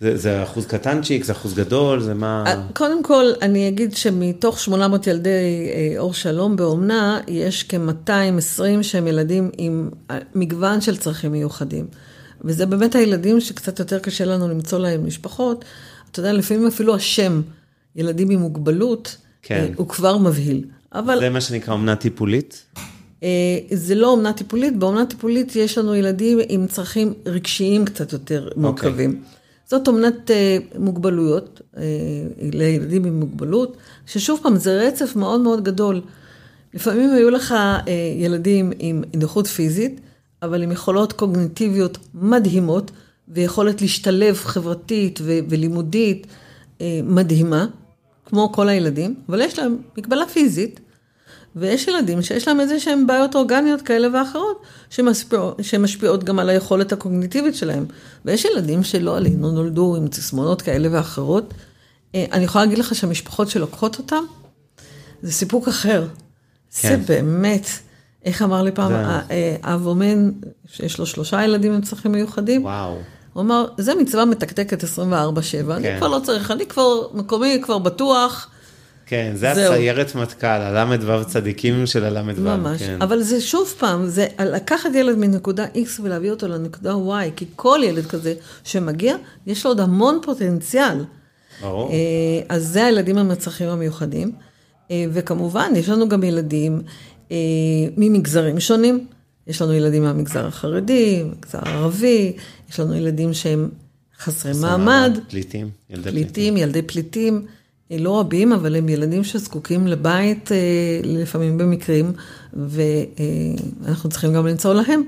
[0.00, 2.44] זה, זה אחוז קטנצ'יק, זה אחוז גדול, זה מה...
[2.46, 5.30] אה, קודם כל, אני אגיד שמתוך 800 ילדי
[5.74, 11.86] אה, אור שלום באומנה, יש כ-220 שהם ילדים עם אה, מגוון של צרכים מיוחדים.
[12.44, 15.64] וזה באמת הילדים שקצת יותר קשה לנו למצוא להם משפחות.
[16.10, 17.42] אתה יודע, לפעמים אפילו השם,
[17.96, 19.72] ילדים עם מוגבלות, כן.
[19.76, 20.64] הוא כבר מבהיל.
[20.92, 21.18] אבל...
[21.20, 22.64] זה מה שנקרא אומנה טיפולית?
[23.22, 23.28] אה,
[23.70, 28.62] זה לא אומנה טיפולית, באומנה טיפולית יש לנו ילדים עם צרכים רגשיים קצת יותר אוקיי.
[28.62, 29.20] מורכבים.
[29.22, 29.36] Okay.
[29.66, 31.82] זאת אומנת אה, מוגבלויות, אה,
[32.52, 36.00] לילדים עם מוגבלות, ששוב פעם, זה רצף מאוד מאוד גדול.
[36.74, 37.54] לפעמים היו לך
[38.18, 40.00] ילדים עם נכות פיזית,
[40.42, 42.90] אבל עם יכולות קוגניטיביות מדהימות,
[43.28, 46.26] ויכולת להשתלב חברתית ולימודית
[47.04, 47.66] מדהימה,
[48.26, 50.80] כמו כל הילדים, אבל יש להם מגבלה פיזית.
[51.56, 56.92] ויש ילדים שיש להם איזה שהם בעיות אורגניות כאלה ואחרות, שמשפיע, שמשפיעות גם על היכולת
[56.92, 57.86] הקוגניטיבית שלהם.
[58.24, 61.54] ויש ילדים שלא עלינו, נולדו עם תסמונות כאלה ואחרות.
[62.14, 64.24] אה, אני יכולה להגיד לך שהמשפחות שלוקחות אותם,
[65.22, 66.06] זה סיפוק אחר.
[66.80, 66.88] כן.
[66.88, 67.66] זה באמת,
[68.24, 69.04] איך אמר לי פעם זה...
[69.30, 70.30] אה, אב אומן,
[70.66, 72.64] שיש לו שלושה ילדים עם צרכים מיוחדים.
[72.64, 72.98] וואו.
[73.32, 75.70] הוא אמר, זה מצווה מתקתקת 24-7, כן.
[75.70, 78.48] אני כבר לא צריך, אני כבר, מקומי כבר בטוח.
[79.12, 82.40] כן, זה הסיירת מטכ"ל, הל"ו צדיקים של הל"ו.
[82.40, 83.02] ממש, כן.
[83.02, 87.80] אבל זה שוב פעם, זה לקחת ילד מנקודה X ולהביא אותו לנקודה Y, כי כל
[87.84, 91.04] ילד כזה שמגיע, יש לו עוד המון פוטנציאל.
[91.60, 91.90] ברור.
[91.90, 91.96] אה,
[92.48, 94.32] אז זה הילדים עם הצרכים המיוחדים.
[94.90, 96.82] אה, וכמובן, יש לנו גם ילדים
[97.32, 97.36] אה,
[97.96, 99.06] ממגזרים שונים.
[99.46, 102.32] יש לנו ילדים מהמגזר החרדי, מהמגזר הערבי,
[102.70, 103.68] יש לנו ילדים שהם
[104.18, 105.18] חסרי מעמד.
[105.28, 106.24] פליטים, ילדי פליטים.
[106.24, 107.46] פליטים, ילדי פליטים.
[107.98, 110.50] לא רבים, אבל הם ילדים שזקוקים לבית
[111.04, 112.12] לפעמים במקרים,
[112.52, 115.02] ואנחנו צריכים גם למצוא להם.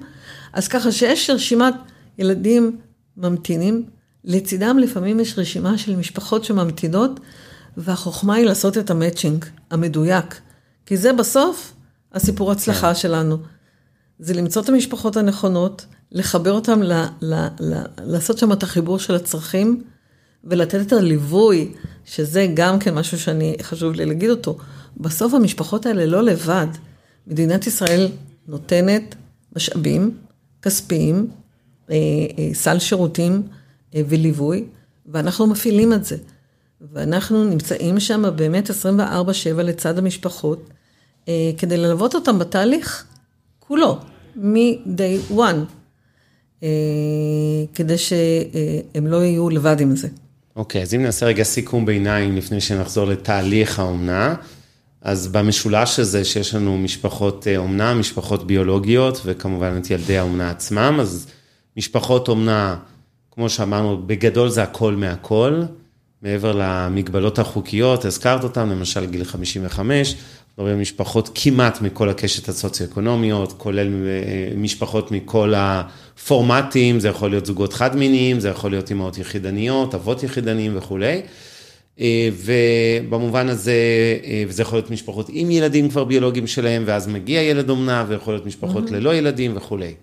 [0.52, 1.74] אז ככה שיש רשימת
[2.18, 2.76] ילדים
[3.16, 3.84] ממתינים,
[4.24, 7.20] לצידם לפעמים יש רשימה של משפחות שממתינות,
[7.76, 10.40] והחוכמה היא לעשות את המצ'ינג המדויק,
[10.86, 11.72] כי זה בסוף
[12.12, 13.00] הסיפור הצלחה כן.
[13.00, 13.38] שלנו.
[14.18, 16.92] זה למצוא את המשפחות הנכונות, לחבר אותם, ל,
[17.22, 19.82] ל, ל, לעשות שם את החיבור של הצרכים,
[20.44, 21.68] ולתת את הליווי,
[22.04, 24.56] שזה גם כן משהו שאני, חשוב לי להגיד אותו.
[24.96, 26.66] בסוף המשפחות האלה לא לבד.
[27.26, 28.08] מדינת ישראל
[28.48, 29.14] נותנת
[29.56, 30.16] משאבים
[30.62, 31.28] כספיים,
[31.90, 31.96] אה,
[32.38, 33.42] אה, סל שירותים
[33.94, 34.64] אה, וליווי,
[35.06, 36.16] ואנחנו מפעילים את זה.
[36.92, 38.72] ואנחנו נמצאים שם באמת 24-7
[39.62, 40.70] לצד המשפחות,
[41.58, 43.04] כדי ללוות אותם בתהליך
[43.58, 43.98] כולו,
[44.36, 46.64] מ-day one,
[47.74, 50.08] כדי שהם לא יהיו לבד עם זה.
[50.56, 54.34] אוקיי, okay, אז אם נעשה רגע סיכום ביניים לפני שנחזור לתהליך האומנה,
[55.00, 60.98] אז במשולש הזה שיש לנו משפחות אה, אומנה, משפחות ביולוגיות וכמובן את ילדי האומנה עצמם,
[61.00, 61.26] אז
[61.76, 62.76] משפחות אומנה,
[63.30, 65.62] כמו שאמרנו, בגדול זה הכל מהכל,
[66.22, 70.16] מעבר למגבלות החוקיות, הזכרת אותן, למשל גיל 55,
[70.58, 77.46] מדברים על משפחות כמעט מכל הקשת הסוציו-אקונומיות, כולל אה, משפחות מכל הפורמטים, זה יכול להיות
[77.46, 81.22] זוגות חד-מיניים, זה יכול להיות אימהות יחידניות, אבות יחידניים וכולי.
[82.00, 83.72] אה, ובמובן הזה,
[84.24, 88.34] אה, וזה יכול להיות משפחות עם ילדים כבר ביולוגיים שלהם, ואז מגיע ילד אומנה, ויכול
[88.34, 88.92] להיות משפחות mm-hmm.
[88.92, 89.94] ללא ילדים וכולי.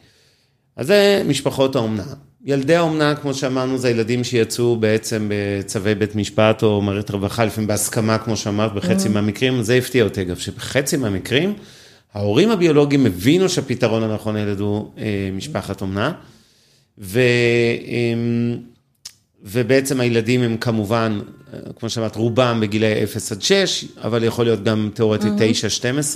[0.76, 2.04] אז זה משפחות האומנה.
[2.46, 7.68] ילדי האומנה, כמו שאמרנו, זה ילדים שיצאו בעצם בצווי בית משפט או מערכת רווחה, לפעמים
[7.68, 9.12] בהסכמה, כמו שאמרת, בחצי mm-hmm.
[9.12, 9.64] מהמקרים.
[9.64, 11.54] זה הפתיע אותי, אגב, שבחצי מהמקרים,
[12.14, 16.12] ההורים הביולוגיים הבינו שהפתרון הנכון לילד הוא אה, משפחת אומנה.
[16.98, 17.20] ו...
[17.88, 18.14] אה,
[19.44, 21.20] ובעצם הילדים הם כמובן,
[21.80, 26.16] כמו שאמרת, רובם בגילי 0 עד 6, אבל יכול להיות גם תיאורטית 9-12.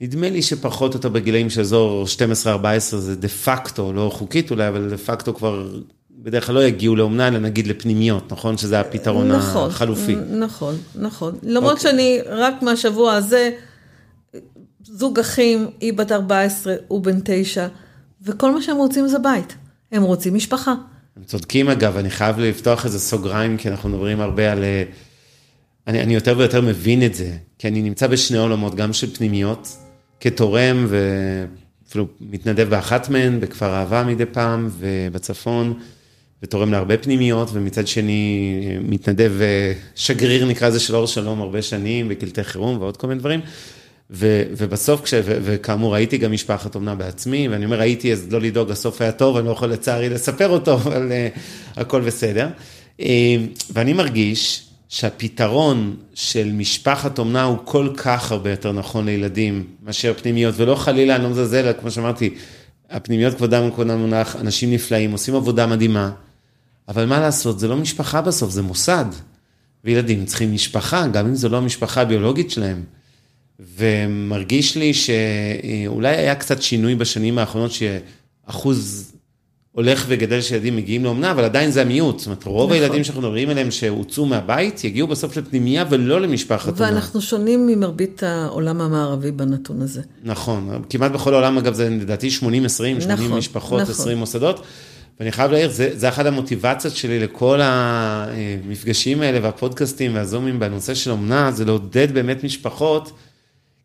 [0.00, 2.04] נדמה לי שפחות או יותר בגילאים של אזור
[2.44, 2.46] 12-14
[2.78, 5.68] זה דה פקטו, לא חוקית אולי, אבל דה פקטו כבר
[6.10, 8.58] בדרך כלל לא יגיעו לאומנה, אלא נגיד לפנימיות, נכון?
[8.58, 10.16] שזה הפתרון נכון, החלופי.
[10.30, 11.34] נכון, נכון.
[11.42, 11.76] למרות okay.
[11.76, 11.90] אוקיי.
[11.90, 13.50] שאני רק מהשבוע הזה,
[14.84, 17.68] זוג אחים, היא בת 14, הוא בן 9,
[18.22, 19.54] וכל מה שהם רוצים זה בית.
[19.92, 20.74] הם רוצים משפחה.
[21.16, 24.64] הם צודקים אגב, אני חייב לפתוח איזה סוגריים, כי אנחנו מדברים הרבה על...
[24.64, 24.82] אה,
[25.86, 29.68] אני, אני יותר ויותר מבין את זה, כי אני נמצא בשני עולמות, גם של פנימיות,
[30.20, 35.74] כתורם ואפילו מתנדב באחת מהן, בכפר אהבה מדי פעם, ובצפון,
[36.42, 42.08] ותורם להרבה פנימיות, ומצד שני מתנדב אה, שגריר, נקרא לזה, של אור שלום הרבה שנים,
[42.08, 43.40] בקלטי חירום ועוד כל מיני דברים.
[44.10, 48.40] ו, ובסוף, כש, ו, וכאמור, הייתי גם משפחת אומנה בעצמי, ואני אומר, הייתי, אז לא
[48.40, 51.40] לדאוג, הסוף היה טוב, אני לא יכול לצערי לספר אותו, אבל uh,
[51.80, 52.48] הכל בסדר.
[53.00, 53.02] Uh,
[53.72, 60.54] ואני מרגיש שהפתרון של משפחת אומנה הוא כל כך הרבה יותר נכון לילדים מאשר פנימיות,
[60.58, 62.34] ולא חלילה, אני לא מזלזל, כמו שאמרתי,
[62.90, 66.10] הפנימיות כבודם וכבודם מונח, אנשים נפלאים, עושים עבודה מדהימה,
[66.88, 69.04] אבל מה לעשות, זה לא משפחה בסוף, זה מוסד.
[69.84, 72.84] וילדים צריכים משפחה, גם אם זו לא המשפחה הביולוגית שלהם.
[73.76, 79.09] ומרגיש לי שאולי היה קצת שינוי בשנים האחרונות, שאחוז
[79.80, 82.18] הולך וגדל שילדים מגיעים לאומנה, אבל עדיין זה המיעוט.
[82.18, 82.82] זאת אומרת, רוב נכון.
[82.82, 86.92] הילדים שאנחנו מדברים עליהם שהוצאו מהבית, יגיעו בסוף לפנימייה ולא למשפחת אומנה.
[86.92, 90.02] ואנחנו שונים ממרבית העולם המערבי בנתון הזה.
[90.24, 93.94] נכון, כמעט בכל העולם, אגב, זה לדעתי 80-20, 80 נכון, משפחות, נכון.
[93.94, 94.64] 20 מוסדות.
[95.20, 101.10] ואני חייב להעיר, זה, זה אחת המוטיבציות שלי לכל המפגשים האלה והפודקאסטים והזומים בנושא של
[101.10, 103.12] אומנה, זה לעודד באמת משפחות.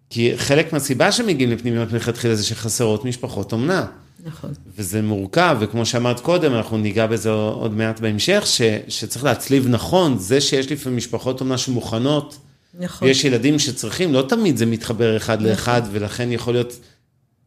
[0.10, 3.86] כי חלק מהסיבה שמגיעים לפנימיות מלכתחילה זה שחסרות משפחות אומנה.
[4.25, 4.51] נכון.
[4.77, 10.17] וזה מורכב, וכמו שאמרת קודם, אנחנו ניגע בזה עוד מעט בהמשך, ש, שצריך להצליב נכון,
[10.17, 12.38] זה שיש לפעמים משפחות אומנה שמוכנות,
[12.79, 13.07] נכון.
[13.07, 15.49] ויש ילדים שצריכים, לא תמיד זה מתחבר אחד נכון.
[15.49, 16.79] לאחד, ולכן יכול להיות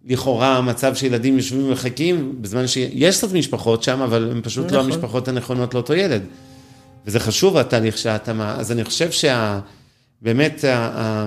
[0.05, 4.89] לכאורה המצב שילדים יושבים ומחכים, בזמן שיש קצת משפחות שם, אבל הן פשוט לא נכון.
[4.89, 6.23] לא המשפחות הנכונות לאותו ילד.
[7.07, 11.27] וזה חשוב התהליך שההתאמה, אז אני חושב שבאמת, שה...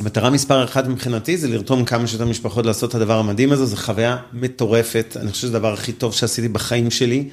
[0.00, 3.76] המטרה מספר אחת מבחינתי זה לרתום כמה שיותר משפחות לעשות את הדבר המדהים הזה, זו
[3.76, 7.28] חוויה מטורפת, אני חושב שזה הדבר הכי טוב שעשיתי בחיים שלי,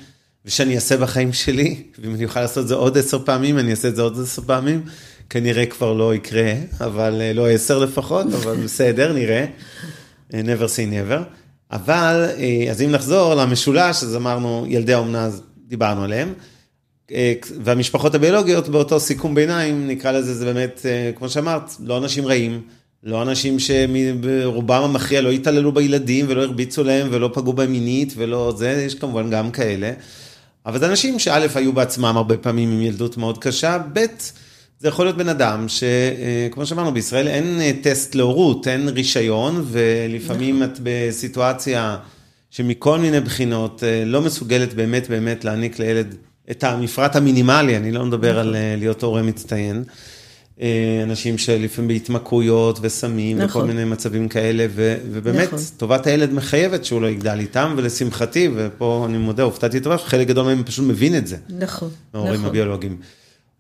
[0.45, 3.88] ושאני אעשה בחיים שלי, ואם אני אוכל לעשות את זה עוד עשר פעמים, אני אעשה
[3.88, 4.84] את זה עוד עשר פעמים,
[5.30, 9.45] כנראה כבר לא יקרה, אבל אה, לא עשר לפחות, אבל בסדר, נראה,
[10.34, 11.23] אה, never say never.
[11.71, 15.30] אבל, אה, אז אם נחזור למשולש, אז אמרנו, ילדי האומנה,
[15.67, 16.34] דיברנו עליהם.
[17.11, 22.25] אה, והמשפחות הביולוגיות באותו סיכום ביניים, נקרא לזה, זה באמת, אה, כמו שאמרת, לא אנשים
[22.25, 22.61] רעים,
[23.03, 28.53] לא אנשים שרובם המכריע לא התעללו בילדים ולא הרביצו להם ולא פגעו בהם מינית ולא
[28.57, 29.91] זה, יש כמובן גם כאלה.
[30.65, 34.05] אבל זה אנשים שא' היו בעצמם הרבה פעמים עם ילדות מאוד קשה, ב'
[34.79, 40.79] זה יכול להיות בן אדם שכמו שאמרנו, בישראל אין טסט להורות, אין רישיון, ולפעמים את
[40.83, 41.97] בסיטואציה
[42.49, 46.15] שמכל מיני בחינות לא מסוגלת באמת באמת להעניק לילד
[46.51, 49.84] את המפרט המינימלי, אני לא מדבר על להיות הורה מצטיין.
[51.03, 53.62] אנשים שלפעמים בהתמכרויות וסמים נכון.
[53.62, 55.60] וכל מיני מצבים כאלה, ו, ובאמת, נכון.
[55.77, 60.45] טובת הילד מחייבת שהוא לא יגדל איתם, ולשמחתי, ופה אני מודה, הופתעתי טובה, חלק גדול
[60.45, 61.38] מהם פשוט מבין את זה.
[61.60, 62.45] נכון, מההורים נכון.
[62.45, 62.97] הביולוגיים.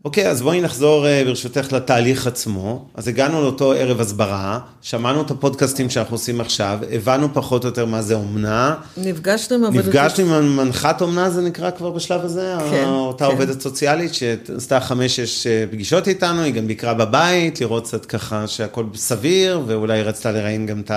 [0.05, 2.85] אוקיי, אז בואי נחזור ברשותך לתהליך עצמו.
[2.95, 7.85] אז הגענו לאותו ערב הסברה, שמענו את הפודקאסטים שאנחנו עושים עכשיו, הבנו פחות או יותר
[7.85, 8.75] מה זה אומנה.
[8.97, 9.85] נפגשנו עם עובדת...
[9.85, 12.55] נפגשנו עם מנחת אומנה, זה נקרא כבר בשלב הזה?
[12.71, 12.85] כן.
[12.85, 13.31] אותה כן.
[13.31, 19.61] עובדת סוציאלית שעשתה חמש-שש פגישות איתנו, היא גם ביקרה בבית, לראות קצת ככה שהכל סביר,
[19.67, 20.91] ואולי רצתה לראיין גם את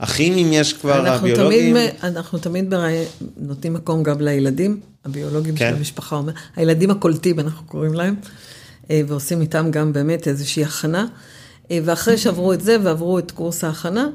[0.00, 1.74] האחים, אם יש כבר, אנחנו הביולוגים.
[1.74, 3.04] תמיד, אנחנו תמיד בראי...
[3.36, 4.80] נותנים מקום גם לילדים.
[5.04, 5.70] הביולוגים כן.
[5.70, 6.20] של המשפחה,
[6.56, 8.14] הילדים הקולטים אנחנו קוראים להם,
[8.90, 11.06] ועושים איתם גם באמת איזושהי הכנה.
[11.84, 14.08] ואחרי שעברו את זה ועברו את קורס ההכנה,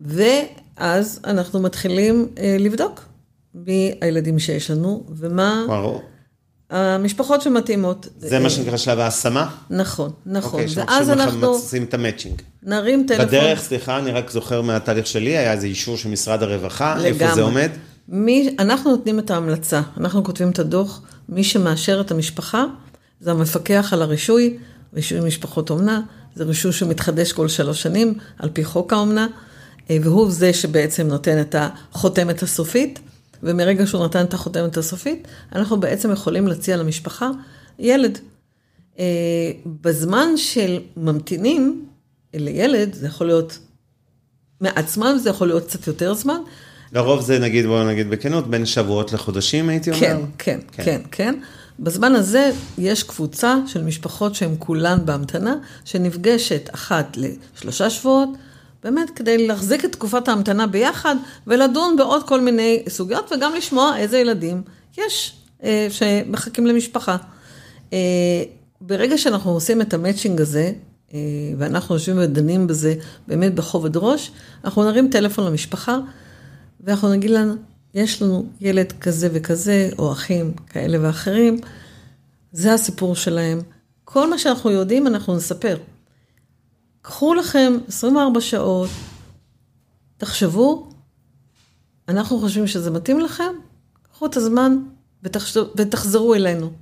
[0.00, 2.26] ואז אנחנו מתחילים
[2.58, 3.04] לבדוק
[3.54, 6.02] מי הילדים שיש לנו ומה ברור.
[6.70, 8.08] המשפחות שמתאימות.
[8.18, 9.50] זה מה שנקרא שלב ההשמה?
[9.70, 10.60] נכון, נכון.
[10.60, 12.42] אוקיי, ואז אנחנו עושים את המצ'ינג.
[12.62, 13.26] נרים טלפון.
[13.26, 17.08] בדרך, סליחה, אני רק זוכר מהתהליך שלי, היה איזה אישור של משרד הרווחה, לגמרי.
[17.08, 17.70] איפה זה עומד?
[18.08, 22.64] מי, אנחנו נותנים את ההמלצה, אנחנו כותבים את הדוח, מי שמאשר את המשפחה
[23.20, 24.56] זה המפקח על הרישוי,
[24.94, 26.00] רישוי משפחות אומנה,
[26.34, 29.26] זה רישוי שמתחדש כל שלוש שנים על פי חוק האומנה,
[29.90, 33.00] והוא זה שבעצם נותן את החותמת הסופית,
[33.42, 37.30] ומרגע שהוא נתן את החותמת הסופית, אנחנו בעצם יכולים להציע למשפחה
[37.78, 38.18] ילד.
[39.66, 41.86] בזמן של ממתינים
[42.34, 43.58] לילד, זה יכול להיות
[44.60, 46.40] מעט זמן, זה יכול להיות קצת יותר זמן,
[46.92, 50.00] לרוב זה נגיד, בואו נגיד בכנות, בין שבועות לחודשים הייתי אומר?
[50.00, 51.34] כן, כן, כן, כן, כן.
[51.80, 58.28] בזמן הזה יש קבוצה של משפחות שהן כולן בהמתנה, שנפגשת אחת לשלושה שבועות,
[58.88, 64.18] באמת כדי להחזיק את תקופת ההמתנה ביחד, ולדון בעוד כל מיני סוגיות, וגם לשמוע איזה
[64.18, 64.62] ילדים
[64.98, 67.16] יש אה, שמחכים למשפחה.
[67.92, 67.98] אה,
[68.80, 70.72] ברגע שאנחנו עושים את המצ'ינג הזה,
[71.14, 71.18] אה,
[71.58, 72.94] ואנחנו יושבים ודנים בזה
[73.26, 74.30] באמת בכובד ראש,
[74.64, 75.98] אנחנו נרים טלפון למשפחה,
[76.80, 77.54] ואנחנו נגיד לנו,
[77.94, 81.60] יש לנו ילד כזה וכזה, או אחים כאלה ואחרים,
[82.52, 83.60] זה הסיפור שלהם.
[84.04, 85.76] כל מה שאנחנו יודעים, אנחנו נספר.
[87.02, 88.90] קחו לכם 24 שעות,
[90.16, 90.88] תחשבו,
[92.08, 93.52] אנחנו חושבים שזה מתאים לכם,
[94.12, 94.78] קחו את הזמן
[95.22, 96.72] ותחשב, ותחזרו אלינו.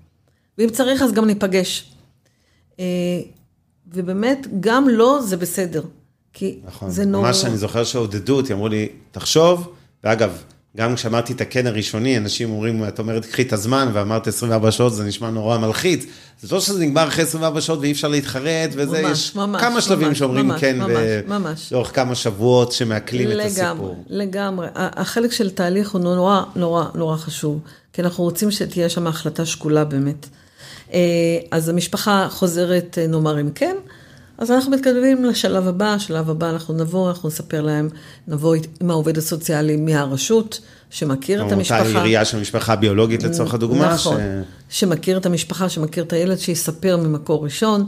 [0.58, 1.92] ואם צריך, אז גם ניפגש.
[3.92, 5.82] ובאמת, גם לא זה בסדר.
[6.32, 6.90] כי נכון.
[6.90, 7.26] זה נורא...
[7.26, 9.72] ממש אני זוכר שעודדו אותי, אמרו לי, תחשוב,
[10.04, 10.42] ואגב,
[10.76, 14.94] גם כשאמרתי את הכן הראשוני, אנשים אומרים, את אומרת, קחי את הזמן, ואמרת 24 שעות,
[14.94, 16.06] זה נשמע נורא מלחיץ.
[16.42, 19.80] זה לא שזה נגמר אחרי 24 שעות ואי אפשר להתחרט, וזה, ממש, יש ממש, כמה
[19.80, 20.92] שלבים ממש, שאומרים ממש, כן, ממש,
[21.26, 21.72] ממש.
[21.72, 23.96] לאורך כמה שבועות שמעכלים את הסיפור.
[24.08, 24.66] לגמרי, לגמרי.
[24.74, 27.60] החלק של תהליך הוא נורא, נורא, נורא חשוב,
[27.92, 30.26] כי אנחנו רוצים שתהיה שם החלטה שקולה באמת.
[31.50, 33.76] אז המשפחה חוזרת, נאמר אם כן,
[34.38, 37.88] אז אנחנו מתקדמים לשלב הבא, השלב הבא אנחנו נבוא, אנחנו נספר להם,
[38.28, 41.78] נבוא עם העובד הסוציאלי מהרשות, שמכיר את המשפחה.
[41.78, 43.94] אותה עירייה של משפחה ביולוגית לצורך הדוגמה.
[43.94, 44.20] נכון,
[44.68, 44.80] ש...
[44.80, 47.86] שמכיר את המשפחה, שמכיר את הילד, שיספר ממקור ראשון,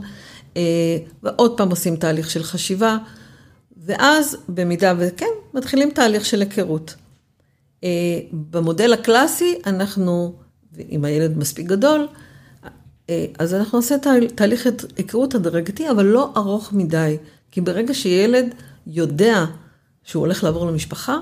[1.23, 2.97] ועוד פעם עושים תהליך של חשיבה,
[3.85, 6.95] ואז במידה וכן, מתחילים תהליך של היכרות.
[8.31, 10.33] במודל הקלאסי, אנחנו,
[10.91, 12.07] אם הילד מספיק גדול,
[13.39, 13.95] אז אנחנו נעשה
[14.35, 14.67] תהליך
[14.97, 17.17] היכרות הדרגתי, אבל לא ארוך מדי,
[17.51, 18.45] כי ברגע שילד
[18.87, 19.45] יודע
[20.03, 21.17] שהוא הולך לעבור למשפחה,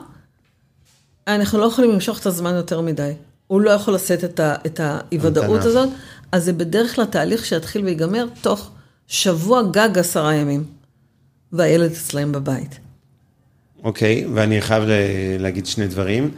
[1.27, 3.11] אנחנו לא יכולים למשוך את הזמן יותר מדי.
[3.47, 5.89] הוא לא יכול לשאת את האי-ודאות הזאת,
[6.31, 8.71] אז זה בדרך כלל תהליך שיתחיל ויגמר תוך
[9.07, 10.63] שבוע גג עשרה ימים,
[11.51, 12.79] והילד אצלם בבית.
[13.83, 14.83] אוקיי, okay, ואני חייב
[15.39, 16.31] להגיד שני דברים.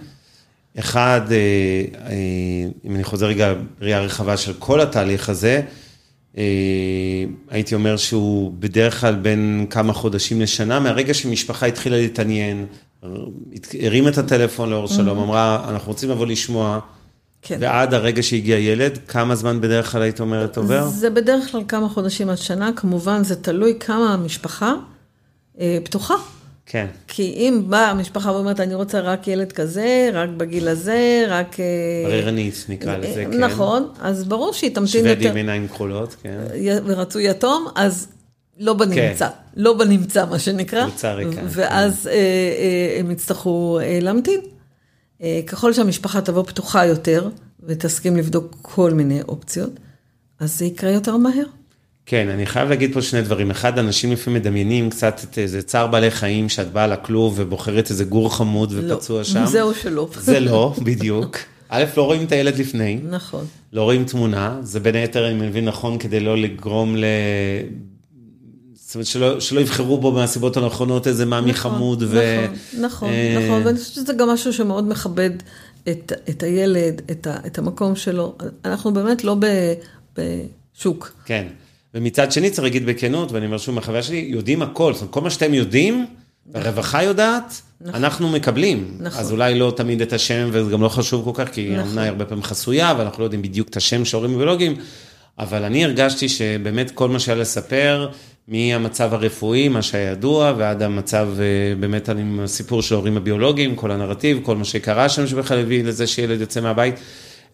[0.79, 1.21] אחד,
[2.85, 5.61] אם אני חוזר רגע בראייה רחבה של כל התהליך הזה,
[7.49, 12.65] הייתי אומר שהוא בדרך כלל בין כמה חודשים לשנה, מהרגע שמשפחה התחילה להתעניין,
[13.81, 16.79] הרים את הטלפון לאור שלום, אמרה, אנחנו רוצים לבוא לשמוע,
[17.41, 17.57] כן.
[17.61, 20.87] ועד הרגע שהגיע ילד, כמה זמן בדרך כלל היית אומרת עובר?
[20.87, 24.73] זה בדרך כלל כמה חודשים עד שנה, כמובן זה תלוי כמה המשפחה
[25.83, 26.15] פתוחה.
[26.71, 26.87] כן.
[27.07, 31.57] כי אם באה המשפחה ואומרת, אני רוצה רק ילד כזה, רק בגיל הזה, רק...
[32.05, 33.43] בררנית, נקרא לזה, כן.
[33.43, 35.13] נכון, אז ברור שהיא תמתין יותר...
[35.13, 36.37] שוודים עיניים כחולות, כן.
[36.85, 38.07] ורצו יתום, אז
[38.59, 39.33] לא בנמצא, כן.
[39.55, 40.85] לא בנמצא, מה שנקרא.
[40.87, 41.41] קבוצה ריקה.
[41.45, 42.99] ואז כן.
[42.99, 44.39] הם יצטרכו להמתין.
[45.47, 47.29] ככל שהמשפחה תבוא פתוחה יותר,
[47.63, 49.71] ותסכים לבדוק כל מיני אופציות,
[50.39, 51.45] אז זה יקרה יותר מהר.
[52.09, 53.51] כן, אני חייב להגיד פה שני דברים.
[53.51, 58.03] אחד, אנשים לפעמים מדמיינים קצת את איזה צער בעלי חיים, שאת באה לכלוב ובוחרת איזה
[58.03, 59.45] גור חמוד ופצוע לא, שם.
[59.45, 60.09] זהו שלא.
[60.19, 61.37] זה לא, בדיוק.
[61.69, 62.99] א', לא רואים את הילד לפני.
[63.09, 63.45] נכון.
[63.73, 67.05] לא רואים תמונה, זה בין היתר, אני מבין נכון, כדי לא לגרום ל...
[68.73, 72.03] זאת אומרת, שלא, שלא יבחרו בו מהסיבות הנכונות איזה מאמי נכון, חמוד.
[72.03, 72.05] ו...
[72.05, 75.31] נכון, נכון, אה, נכון, ואני חושבת שזה גם משהו שמאוד מכבד
[75.89, 78.35] את, את הילד, את, ה, את המקום שלו.
[78.65, 79.45] אנחנו באמת לא ב,
[80.17, 81.11] בשוק.
[81.25, 81.47] כן.
[81.93, 84.93] ומצד שני, צריך להגיד בכנות, ואני אומר שוב מהחוויה שלי, יודעים הכל.
[84.93, 86.05] זאת אומרת, כל מה שאתם יודעים,
[86.53, 88.97] הרווחה יודעת, אנחנו מקבלים.
[88.99, 89.19] נכון.
[89.19, 91.97] אז אולי לא תמיד את השם, וזה גם לא חשוב כל כך, כי נכון.
[91.97, 94.75] היא הרבה פעמים חסויה, ואנחנו לא יודעים בדיוק את השם של ההורים הביולוגיים,
[95.39, 98.09] אבל אני הרגשתי שבאמת כל מה שהיה לספר,
[98.47, 103.91] מהמצב הרפואי, מה שהיה ידוע, ועד המצב, אה, באמת, עם הסיפור של ההורים הביולוגיים, כל
[103.91, 106.95] הנרטיב, כל מה שקרה שם שבכלל הביא לזה שילד יוצא מהבית,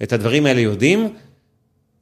[0.04, 1.14] את הדברים האלה יודעים.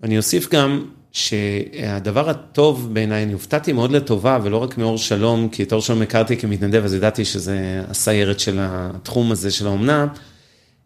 [0.03, 5.63] אני אוסיף גם שהדבר הטוב בעיניי, אני הופתעתי מאוד לטובה, ולא רק מאור שלום, כי
[5.63, 10.07] את אור שלום הכרתי כמתנדב, אז ידעתי שזה הסיירת של התחום הזה של האומנה.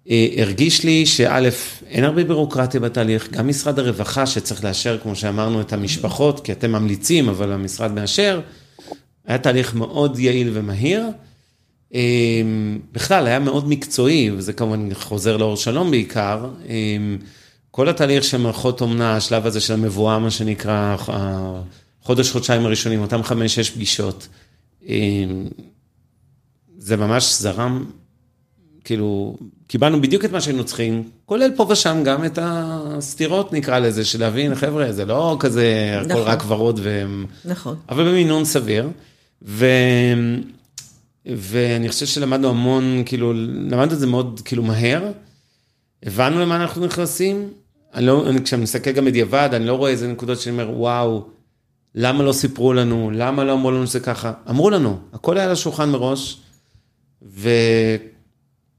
[0.10, 1.50] אה, הרגיש לי שא',
[1.90, 6.72] אין הרבה בירוקרטיה בתהליך, גם משרד הרווחה שצריך לאשר, כמו שאמרנו, את המשפחות, כי אתם
[6.72, 8.42] ממליצים, אבל המשרד מאשר,
[9.28, 11.04] היה תהליך מאוד יעיל ומהיר.
[11.94, 12.02] אה,
[12.92, 16.50] בכלל, היה מאוד מקצועי, וזה כמובן חוזר לאור שלום בעיקר.
[17.72, 23.24] כל התהליך של מערכות אומנה, השלב הזה של המבואה, מה שנקרא, החודש, חודשיים הראשונים, אותם
[23.24, 24.28] חמש-שש פגישות,
[26.78, 27.86] זה ממש זרם,
[28.84, 29.38] כאילו,
[29.68, 34.20] קיבלנו בדיוק את מה שהיינו צריכים, כולל פה ושם גם את הסתירות, נקרא לזה, של
[34.20, 36.22] להבין, חבר'ה, זה לא כזה, הכל נכון.
[36.28, 37.05] רק ורוד, ו...
[37.45, 37.76] נכון.
[37.89, 38.89] אבל במינון סביר.
[39.41, 39.65] ו...
[41.26, 45.11] ואני חושב שלמדנו המון, כאילו, למדנו את זה מאוד, כאילו, מהר.
[46.04, 47.50] הבנו למה אנחנו נכנסים.
[47.93, 51.28] אני לא, אני, כשאני מסתכל גם בדיעבד, אני לא רואה איזה נקודות שאני אומר, וואו,
[51.95, 53.12] למה לא סיפרו לנו?
[53.14, 54.34] למה לא אמרו לנו שזה ככה?
[54.50, 56.41] אמרו לנו, הכל היה על השולחן מראש,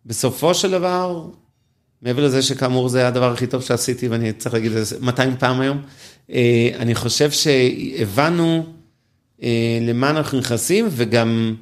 [0.07, 1.27] ובסופו של דבר,
[2.03, 5.37] מעבר לזה שכאמור זה היה הדבר הכי טוב שעשיתי, ואני צריך להגיד את זה 200
[5.37, 5.83] פעם היום,
[6.31, 8.67] אה, אני חושב שהבנו
[9.43, 11.55] אה, למה אנחנו נכנסים, וגם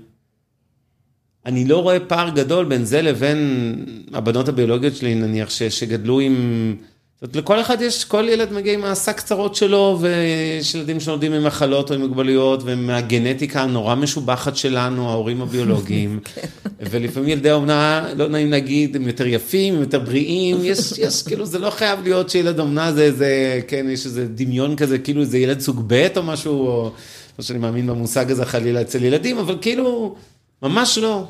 [1.47, 3.75] אני לא רואה פער גדול בין זה לבין
[4.13, 6.77] הבנות הביולוגיות שלי, נניח, ש, שגדלו עם...
[7.21, 11.33] זאת אומרת, לכל אחד יש, כל ילד מגיע עם העשה קצרות שלו, ויש ילדים שנולדים
[11.33, 16.21] עם מחלות או עם מוגבלויות, ומהגנטיקה הנורא משובחת שלנו, ההורים הביולוגיים.
[16.91, 21.47] ולפעמים ילדי אומנה, לא נעים להגיד, הם יותר יפים, הם יותר בריאים, יש, יש, כאילו,
[21.47, 25.39] זה לא חייב להיות שילד אומנה זה איזה, כן, יש איזה דמיון כזה, כאילו זה
[25.39, 26.91] ילד סוג ב' או משהו, או
[27.39, 30.17] לא שאני מאמין במושג הזה חלילה אצל ילדים, אבל כאילו,
[30.63, 31.25] ממש לא.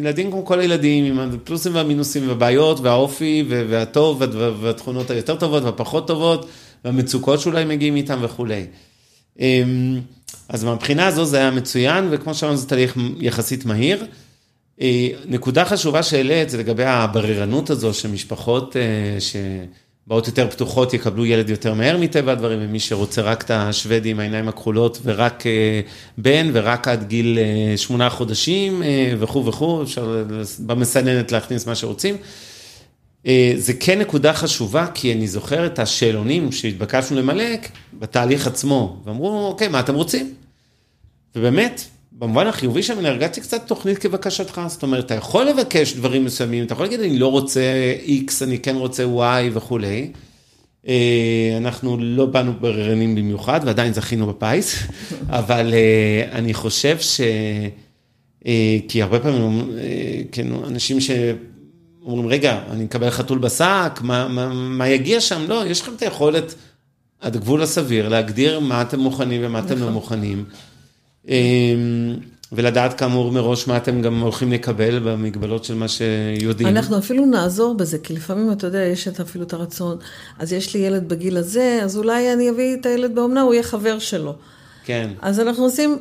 [0.00, 4.22] ילדים כמו כל הילדים, עם הפלוסים והמינוסים והבעיות והאופי והטוב
[4.60, 6.48] והתכונות היותר טובות והפחות טובות
[6.84, 8.66] והמצוקות שאולי מגיעים איתם וכולי.
[10.48, 14.06] אז מהבחינה הזו זה היה מצוין, וכמו שאמרנו זה תהליך יחסית מהיר.
[15.28, 18.76] נקודה חשובה שהעלית זה לגבי הבררנות הזו שמשפחות
[20.06, 24.20] שבאות יותר פתוחות יקבלו ילד יותר מהר מטבע הדברים, ומי שרוצה רק את השוודי עם
[24.20, 25.44] העיניים הכחולות ורק
[26.18, 27.38] בן ורק עד גיל
[27.76, 28.82] שמונה חודשים
[29.18, 30.24] וכו' וכו', אפשר
[30.58, 32.16] במסננת להכניס מה שרוצים.
[33.56, 37.44] זה כן נקודה חשובה, כי אני זוכר את השאלונים שהתבקשנו למלא
[37.98, 40.34] בתהליך עצמו, ואמרו, אוקיי, מה אתם רוצים?
[41.36, 41.84] ובאמת,
[42.20, 46.64] במובן החיובי שם, אני הרגשתי קצת תוכנית כבקשתך, זאת אומרת, אתה יכול לבקש דברים מסוימים,
[46.64, 47.60] אתה יכול להגיד, אני לא רוצה
[48.06, 50.12] X, אני כן רוצה Y וכולי.
[51.56, 54.76] אנחנו לא באנו בררנים במיוחד, ועדיין זכינו בפיס,
[55.28, 55.74] אבל
[56.32, 57.20] אני חושב ש...
[58.88, 59.70] כי הרבה פעמים,
[60.32, 65.44] כן, אנשים שאומרים, רגע, אני אקבל חתול בשק, מה, מה, מה יגיע שם?
[65.48, 66.54] לא, יש לכם את היכולת,
[67.20, 70.44] עד גבול הסביר, להגדיר מה אתם מוכנים ומה אתם לא מוכנים.
[72.52, 76.68] ולדעת כאמור מראש מה אתם גם הולכים לקבל במגבלות של מה שיודעים.
[76.68, 79.98] אנחנו אפילו נעזור בזה, כי לפעמים, אתה יודע, יש את אפילו את הרצון,
[80.38, 83.62] אז יש לי ילד בגיל הזה, אז אולי אני אביא את הילד באומנה, הוא יהיה
[83.62, 84.34] חבר שלו.
[84.84, 85.10] כן.
[85.22, 85.98] אז אנחנו עושים,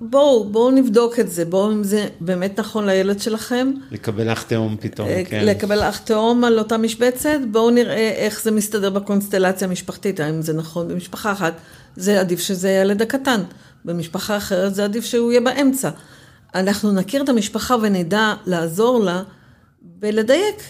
[0.00, 3.72] בואו, בואו נבדוק את זה, בואו אם זה באמת נכון לילד שלכם.
[3.90, 5.44] לקבל אח תאום פתאום, כן.
[5.44, 10.52] לקבל אח תאום על אותה משבצת, בואו נראה איך זה מסתדר בקונסטלציה המשפחתית, האם זה
[10.52, 11.54] נכון במשפחה אחת,
[11.96, 13.40] זה עדיף שזה הילד הקטן.
[13.88, 15.90] במשפחה אחרת זה עדיף שהוא יהיה באמצע.
[16.54, 19.22] אנחנו נכיר את המשפחה ונדע לעזור לה
[20.02, 20.62] ולדייק,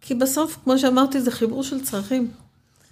[0.00, 2.30] כי בסוף, כמו שאמרתי, זה חיבור של צרכים.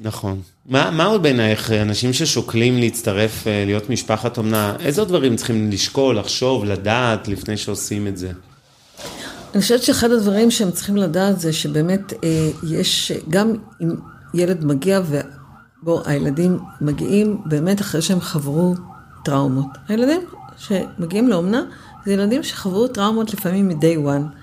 [0.00, 0.40] נכון.
[0.66, 6.64] מה, מה עוד בעינייך, אנשים ששוקלים להצטרף, להיות משפחת אומנה, איזה דברים צריכים לשקול, לחשוב,
[6.64, 8.32] לדעת, לפני שעושים את זה?
[9.54, 13.52] אני חושבת שאחד הדברים שהם צריכים לדעת זה שבאמת אה, יש, גם
[13.82, 13.88] אם
[14.34, 15.00] ילד מגיע
[15.82, 18.74] בו הילדים מגיעים באמת אחרי שהם חברו
[19.28, 19.66] טראומות.
[19.88, 20.20] הילדים
[20.56, 21.62] שמגיעים לאומנה,
[22.04, 24.36] זה ילדים שחוו טראומות לפעמים מ-day one.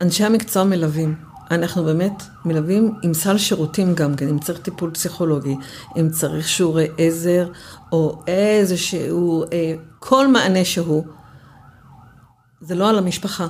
[0.00, 1.14] אנשי המקצוע מלווים.
[1.50, 5.56] אנחנו באמת מלווים עם סל שירותים גם כן, אם צריך טיפול פסיכולוגי,
[5.96, 7.48] אם צריך שיעורי עזר,
[7.92, 11.04] או איזשהו, אה, כל מענה שהוא,
[12.60, 13.46] זה לא על המשפחה,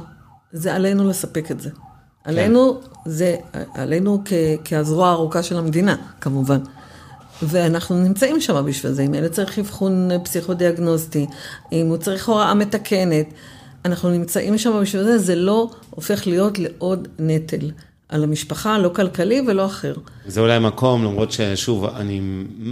[0.52, 1.70] זה עלינו לספק את זה.
[1.70, 2.30] כן.
[2.30, 3.36] עלינו, זה,
[3.74, 4.32] עלינו כ,
[4.64, 6.58] כהזרוע הארוכה של המדינה, כמובן.
[7.48, 11.26] ואנחנו נמצאים שם בשביל זה, אם ילד צריך אבחון פסיכודיאגנוסטי,
[11.72, 13.26] אם הוא צריך הוראה מתקנת,
[13.84, 17.70] אנחנו נמצאים שם בשביל זה, זה לא הופך להיות לעוד נטל.
[18.08, 19.94] על המשפחה, לא כלכלי ולא אחר.
[20.26, 22.20] זה אולי מקום, למרות ששוב, אני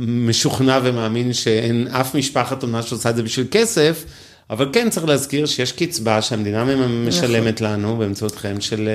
[0.07, 4.05] משוכנע ומאמין שאין אף משפחת אומנה שעושה את זה בשביל כסף,
[4.51, 7.73] אבל כן צריך להזכיר שיש קצבה שהמדינה משלמת נכון.
[7.73, 8.89] לנו באמצעותכם של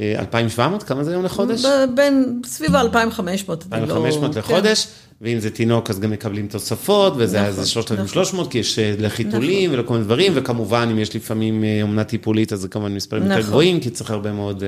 [0.00, 1.64] 2,700, אה, כמה זה היום לחודש?
[1.94, 3.64] בין, סביב 2,500.
[3.72, 4.42] 2,500 לא...
[4.42, 4.90] לחודש, כן.
[5.20, 8.52] ואם זה תינוק אז גם מקבלים תוספות, וזה נכון, איזה 3,300, נכון.
[8.52, 9.80] כי יש אה, לחיתולים נכון.
[9.80, 13.36] ולכל מיני דברים, וכמובן אם יש לפעמים אה, אומנה טיפולית, אז זה כמובן מספרים נכון.
[13.36, 14.62] יותר גבוהים, כי צריך הרבה מאוד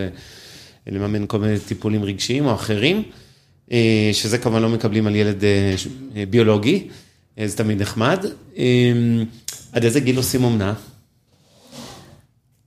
[0.86, 3.02] לממן כל מיני טיפולים רגשיים או אחרים,
[4.12, 5.44] שזה כמובן לא מקבלים על ילד
[6.30, 6.88] ביולוגי,
[7.44, 8.26] זה תמיד נחמד.
[9.72, 10.74] עד איזה גיל עושים אומנה?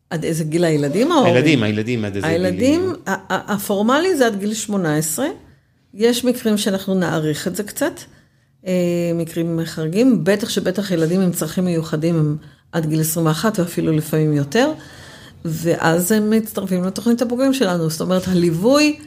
[0.09, 2.45] עד איזה גיל הילדים או הילדים, הילדים עד איזה גיל?
[2.45, 2.93] הילדים,
[3.29, 5.27] הפורמלי זה עד גיל 18.
[5.93, 7.99] יש מקרים שאנחנו נעריך את זה קצת,
[8.67, 8.73] אה,
[9.15, 12.37] מקרים חריגים, בטח שבטח ילדים עם צרכים מיוחדים הם
[12.71, 14.71] עד גיל 21 ואפילו לפעמים יותר,
[15.45, 17.89] ואז הם מצטרפים לתוכנית הבוגרים שלנו.
[17.89, 18.99] זאת אומרת, הליווי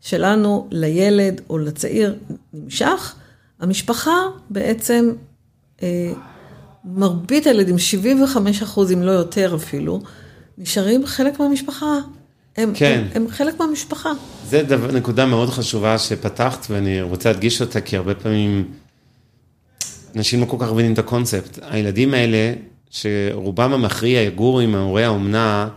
[0.00, 2.14] שלנו לילד או לצעיר
[2.52, 3.14] נמשך,
[3.60, 4.16] המשפחה
[4.50, 5.12] בעצם,
[5.82, 6.12] אה,
[6.84, 10.00] מרבית הילדים, 75 אחוז, אם לא יותר אפילו,
[10.58, 11.98] נשארים חלק מהמשפחה.
[12.56, 13.04] הם, כן.
[13.14, 14.12] הם, הם חלק מהמשפחה.
[14.48, 18.64] זה דבר, נקודה מאוד חשובה שפתחת, ואני רוצה להדגיש אותה, כי הרבה פעמים
[20.16, 21.58] אנשים לא כל כך מבינים את הקונספט.
[21.62, 22.52] הילדים האלה,
[22.90, 25.68] שרובם המכריע יגורו עם ההורי האומנה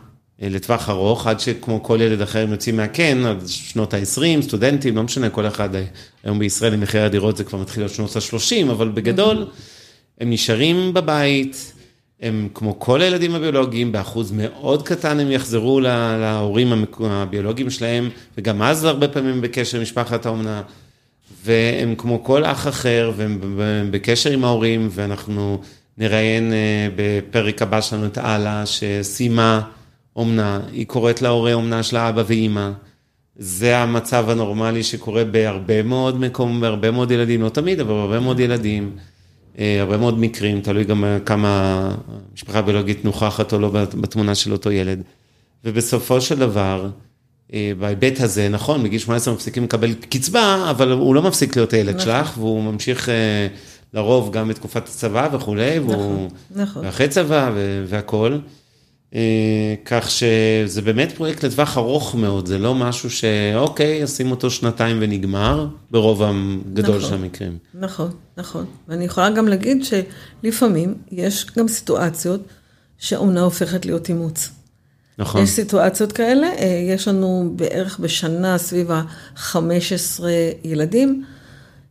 [0.42, 4.96] אה, לטווח ארוך, עד שכמו כל ילד אחר הם יוצאים מהקן, עד שנות ה-20, סטודנטים,
[4.96, 5.84] לא משנה, כל אחד, אה,
[6.24, 9.48] היום בישראל עם מחירי הדירות זה כבר מתחיל להיות שנות ה-30, אבל בגדול,
[10.20, 11.74] הם נשארים בבית.
[12.22, 15.80] הם כמו כל הילדים הביולוגיים, באחוז מאוד קטן הם יחזרו
[16.20, 20.62] להורים הביולוגיים שלהם, וגם אז הרבה פעמים בקשר עם משפחת האומנה,
[21.44, 23.40] והם כמו כל אח אחר, והם
[23.92, 25.62] בקשר עם ההורים, ואנחנו
[25.98, 29.62] נראיין אה, בפרק הבא שלנו את אלה, שסיימה
[30.16, 32.72] אומנה, היא קוראת להורי אומנה של האבא ואימא.
[33.36, 38.40] זה המצב הנורמלי שקורה בהרבה מאוד מקום, בהרבה מאוד ילדים, לא תמיד, אבל בהרבה מאוד
[38.40, 38.92] ילדים.
[39.60, 41.96] אה, הרבה מאוד מקרים, תלוי גם כמה
[42.32, 43.70] המשפחה הביולוגית נוכחת או לא
[44.02, 45.02] בתמונה של אותו ילד.
[45.66, 46.90] ובסופו של דבר,
[47.54, 51.96] אה, בהיבט הזה, נכון, בגיל 18 מפסיקים לקבל קצבה, אבל הוא לא מפסיק להיות הילד
[51.96, 52.06] נכון.
[52.06, 53.48] שלך, והוא ממשיך אה,
[53.94, 56.86] לרוב גם בתקופת הצבא וכולי, נכון, והוא, נכון.
[56.86, 57.52] ואחרי צבא
[57.88, 58.42] והכול.
[59.16, 64.98] אה, כך שזה באמת פרויקט לטווח ארוך מאוד, זה לא משהו שאוקיי, עושים אותו שנתיים
[65.02, 67.58] ונגמר, ברוב הגדול נכון, של המקרים.
[67.74, 68.66] נכון, נכון.
[68.88, 72.42] ואני יכולה גם להגיד שלפעמים יש גם סיטואציות
[72.98, 74.50] שאומנה הופכת להיות אימוץ.
[75.18, 75.44] נכון.
[75.44, 80.24] יש סיטואציות כאלה, אה, יש לנו בערך בשנה סביב ה-15
[80.64, 81.24] ילדים,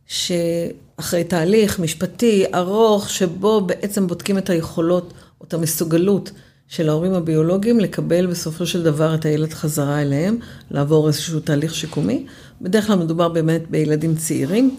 [0.07, 6.31] שאחרי תהליך משפטי ארוך, שבו בעצם בודקים את היכולות או את המסוגלות.
[6.69, 10.37] של ההורים הביולוגיים לקבל בסופו של דבר את הילד חזרה אליהם,
[10.71, 12.25] לעבור איזשהו תהליך שיקומי.
[12.61, 14.77] בדרך כלל מדובר באמת בילדים צעירים.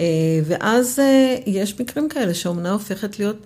[0.00, 0.04] אה,
[0.44, 3.36] ואז אה, יש מקרים כאלה שהאומנה הופכת להיות,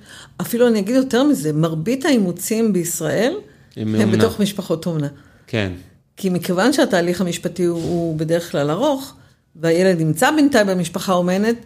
[0.40, 3.34] אפילו אני אגיד יותר מזה, מרבית האימוצים בישראל
[3.76, 4.16] הם אומנה.
[4.16, 5.08] בתוך משפחות אומנה.
[5.46, 5.72] כן.
[6.16, 9.14] כי מכיוון שהתהליך המשפטי הוא, הוא בדרך כלל ארוך,
[9.56, 11.56] והילד נמצא בינתיים במשפחה אומנת,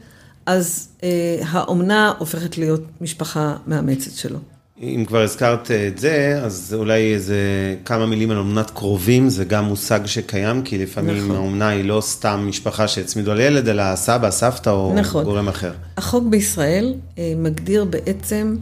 [0.47, 4.39] אז אה, האומנה הופכת להיות משפחה מאמצת שלו.
[4.83, 7.37] אם כבר הזכרת את זה, אז אולי איזה
[7.85, 11.37] כמה מילים על אומנת קרובים, זה גם מושג שקיים, כי לפעמים נכון.
[11.37, 15.25] האומנה היא לא סתם משפחה שהצמידו על ילד, אלא סבא, סבתא או נכון.
[15.25, 15.73] גורם אחר.
[15.97, 18.57] החוק בישראל אה, מגדיר בעצם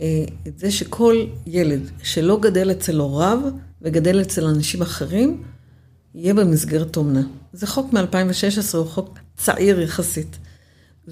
[0.00, 0.06] אה,
[0.48, 3.38] את זה שכל ילד שלא גדל אצל הוריו
[3.82, 5.42] וגדל אצל אנשים אחרים,
[6.14, 7.22] יהיה במסגרת אומנה.
[7.52, 10.38] זה חוק מ-2016, הוא חוק צעיר יחסית.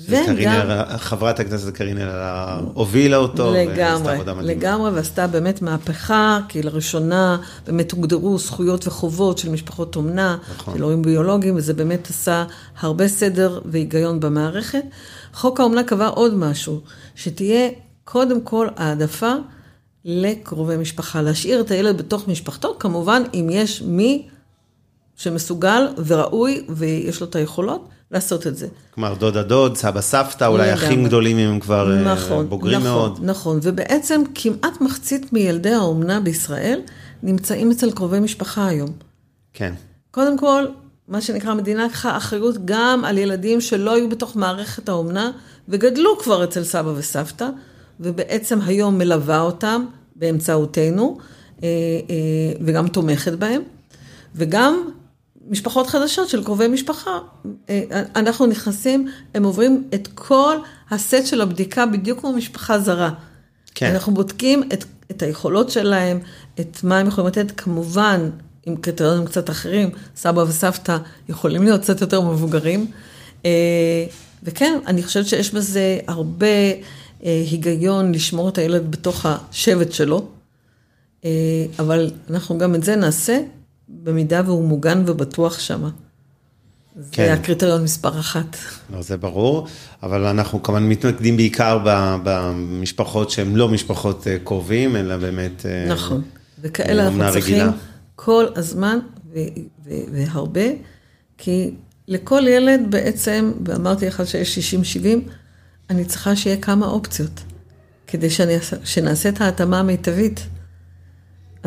[0.06, 0.66] וגם...
[0.96, 7.36] חברת הכנסת קארין אלהרר הובילה אותו, לגמרי, לגמרי, ועשתה באמת מהפכה, כי לראשונה
[7.66, 10.74] באמת הוגדרו זכויות וחובות של משפחות אומנה, נכון.
[10.74, 12.44] של הורים ביולוגיים, וזה באמת עשה
[12.80, 14.84] הרבה סדר והיגיון במערכת.
[15.34, 16.80] חוק האומנה קבע עוד משהו,
[17.14, 17.68] שתהיה
[18.04, 19.32] קודם כל העדפה
[20.04, 24.28] לקרובי משפחה, להשאיר את הילד בתוך משפחתו, כמובן אם יש מי
[25.16, 28.66] שמסוגל וראוי ויש לו את היכולות לעשות את זה.
[28.94, 30.74] כלומר, דודה דוד, סבא סבתא, אולי.
[30.74, 33.20] אחים גדולים אם הם כבר אה, נכון, בוגרים נכון, מאוד.
[33.22, 36.80] נכון, ובעצם כמעט מחצית מילדי האומנה בישראל
[37.22, 38.90] נמצאים אצל קרובי משפחה היום.
[39.52, 39.74] כן.
[40.10, 40.64] קודם כל,
[41.08, 45.30] מה שנקרא, המדינה לקחה אחריות גם על ילדים שלא היו בתוך מערכת האומנה
[45.68, 47.48] וגדלו כבר אצל סבא וסבתא,
[48.00, 49.84] ובעצם היום מלווה אותם
[50.16, 51.18] באמצעותנו,
[51.62, 51.68] אה,
[52.10, 53.62] אה, וגם תומכת בהם,
[54.34, 54.88] וגם
[55.50, 57.18] משפחות חדשות של קרובי משפחה.
[57.70, 57.82] אה,
[58.16, 60.56] אנחנו נכנסים, הם עוברים את כל
[60.90, 63.10] הסט של הבדיקה בדיוק כמו משפחה זרה.
[63.74, 63.92] כן.
[63.92, 66.18] אנחנו בודקים את, את היכולות שלהם,
[66.60, 68.30] את מה הם יכולים לתת, כמובן,
[68.66, 70.96] עם קריטריונים קצת אחרים, סבא וסבתא
[71.28, 72.90] יכולים להיות קצת יותר מבוגרים.
[73.44, 74.06] אה,
[74.42, 80.26] וכן, אני חושבת שיש בזה הרבה אה, היגיון לשמור את הילד בתוך השבט שלו,
[81.78, 83.40] אבל אנחנו גם את זה נעשה
[83.88, 85.90] במידה והוא מוגן ובטוח שמה.
[86.96, 87.32] זה כן.
[87.32, 88.56] הקריטריון מספר אחת.
[88.92, 89.66] לא, זה ברור,
[90.02, 91.78] אבל אנחנו כמובן מתמקדים בעיקר
[92.24, 95.66] במשפחות שהן לא משפחות אה, קרובים, אלא באמת...
[95.66, 96.22] אה, נכון.
[96.60, 97.70] וכאלה אנחנו צריכים רגילה.
[98.16, 98.98] כל הזמן
[99.34, 99.38] ו-
[99.84, 100.66] ו- והרבה,
[101.38, 101.74] כי
[102.08, 105.06] לכל ילד בעצם, ואמרתי לך שיש 60-70,
[105.90, 107.40] אני צריכה שיהיה כמה אופציות,
[108.06, 110.46] כדי שאני, שנעשה את ההתאמה המיטבית.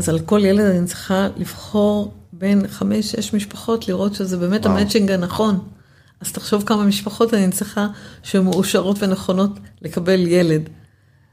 [0.02, 4.78] אז על כל ילד אני צריכה לבחור בין חמש-שש משפחות, לראות שזה באמת וואו.
[4.78, 5.60] המצ'ינג הנכון.
[6.22, 7.88] אז תחשוב כמה משפחות אני צריכה
[8.24, 10.62] שהן מאושרות ונכונות לקבל ילד.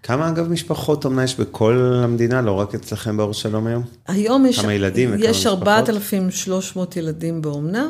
[0.03, 3.83] כמה אגב משפחות אומנה יש בכל המדינה, לא רק אצלכם באור שלום היום?
[4.09, 5.69] היום יש, כמה ילדים וכמה יש משפחות?
[5.69, 7.89] 4,300 ילדים באומנה,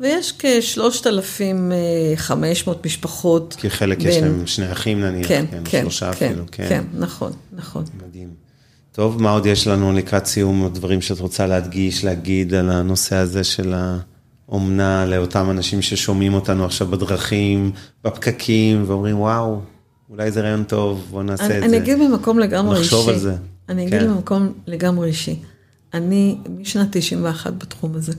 [0.00, 3.54] ויש כ-3,500 משפחות.
[3.58, 6.84] כי חלק יש להם שני אחים נניח, כן, כן, כן, שלושה כן, אפילו, כן, כן.
[6.94, 7.84] נכון, נכון.
[8.06, 8.49] מדהים.
[8.92, 13.44] טוב, מה עוד יש לנו לקראת סיום, דברים שאת רוצה להדגיש, להגיד על הנושא הזה
[13.44, 13.74] של
[14.48, 17.70] האומנה לאותם אנשים ששומעים אותנו עכשיו בדרכים,
[18.04, 19.60] בפקקים, ואומרים, וואו,
[20.10, 21.76] אולי זה רעיון טוב, בואו נעשה אני, את אני זה.
[21.76, 22.84] אגיד ממקום לגמרי אישי.
[22.84, 23.36] נחשוב על זה.
[23.68, 24.10] אני אגיד כן.
[24.10, 25.36] ממקום לגמרי אישי.
[25.94, 28.12] אני משנת 91 בתחום הזה.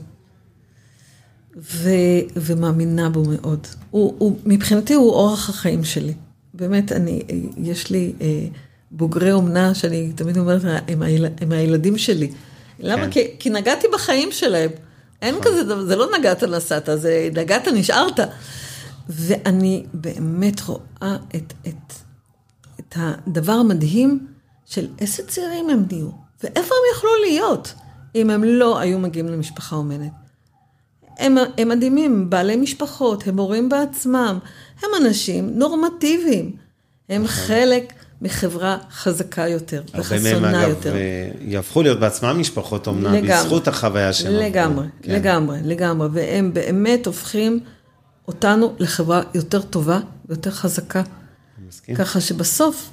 [1.56, 1.90] ו,
[2.36, 3.66] ומאמינה בו מאוד.
[3.90, 6.12] הוא, הוא, מבחינתי הוא אורח החיים שלי.
[6.54, 7.22] באמת, אני,
[7.56, 8.46] יש לי אה,
[8.92, 12.32] בוגרי אומנה שאני תמיד אומרת, הם, היל, הם הילדים שלי.
[12.78, 13.02] למה?
[13.02, 13.10] כן.
[13.10, 14.70] כי, כי נגעתי בחיים שלהם.
[15.22, 18.20] אין כזה דבר, זה לא נגעת נסעת, זה נגעת נשארת.
[19.08, 21.92] ואני באמת רואה את, את,
[22.80, 24.26] את הדבר המדהים
[24.66, 26.08] של איזה צעירים הם נהיו,
[26.42, 27.74] ואיפה הם יכלו להיות
[28.14, 30.12] אם הם לא היו מגיעים למשפחה אומנת.
[31.18, 34.38] הם, הם מדהימים, בעלי משפחות, הם הורים בעצמם,
[34.82, 36.56] הם אנשים נורמטיביים.
[37.08, 37.92] הם חלק
[38.22, 40.94] מחברה חזקה יותר הרבה מהם וחסונה אגב יותר.
[41.40, 43.32] יהפכו להיות בעצמם משפחות אומנה, לגמרי.
[43.32, 44.34] בזכות החוויה שלהם.
[44.34, 45.12] לגמרי, כן.
[45.12, 47.60] לגמרי, לגמרי, והם באמת הופכים
[48.28, 51.02] אותנו לחברה יותר טובה ויותר חזקה.
[51.68, 51.94] מסכים.
[51.94, 52.90] ככה שבסוף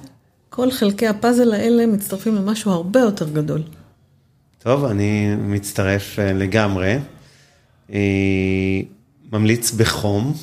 [0.48, 3.62] כל חלקי הפאזל האלה מצטרפים למשהו הרבה יותר גדול.
[4.58, 6.98] טוב, אני מצטרף אה, לגמרי.
[7.92, 7.98] אה,
[9.32, 10.34] ממליץ בחום.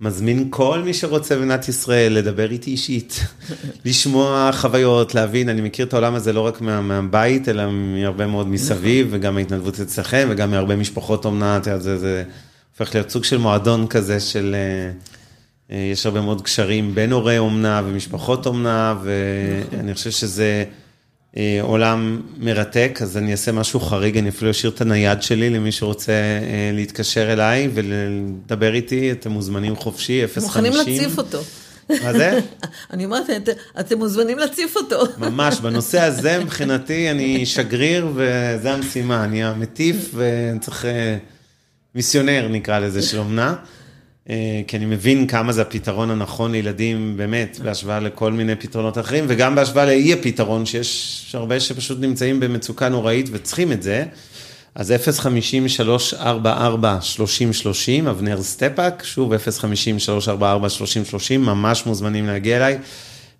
[0.00, 3.20] מזמין כל מי שרוצה במדינת ישראל לדבר איתי אישית,
[3.84, 8.48] לשמוע חוויות, להבין, אני מכיר את העולם הזה לא רק מה, מהבית, אלא מהרבה מאוד
[8.48, 12.24] מסביב, וגם ההתנדבות אצלכם, וגם מהרבה משפחות אומנה, יודעת, זה, זה
[12.78, 14.54] הופך להיות סוג של מועדון כזה של...
[14.54, 14.90] אה,
[15.70, 20.64] אה, יש הרבה מאוד קשרים בין הורי אומנה ומשפחות אומנה, ואני חושב שזה
[21.60, 26.12] עולם מרתק, אז אני אעשה משהו חריג, אני אפילו אשאיר את הנייד שלי למי שרוצה
[26.12, 30.42] אה, להתקשר אליי ולדבר איתי, אתם מוזמנים חופשי, 050.
[30.42, 31.38] מוכנים להציף אותו.
[31.90, 32.38] מה זה?
[32.92, 33.48] אני אומרת, את-
[33.80, 35.02] אתם מוזמנים להציף אותו.
[35.18, 41.16] ממש, בנושא הזה מבחינתי אני שגריר וזה המשימה, אני המטיף ואני צריך אה,
[41.94, 43.54] מיסיונר נקרא לזה של אומנה, אה,
[44.66, 49.54] כי אני מבין כמה זה הפתרון הנכון לילדים באמת, בהשוואה לכל מיני פתרונות אחרים, וגם
[49.54, 54.04] בהשוואה לאי הפתרון, שיש הרבה שפשוט נמצאים במצוקה נוראית וצריכים את זה.
[54.74, 54.94] אז
[56.20, 59.38] 050-344-3030, אבנר סטפאק, שוב 050-344-3030,
[61.38, 62.78] ממש מוזמנים להגיע אליי.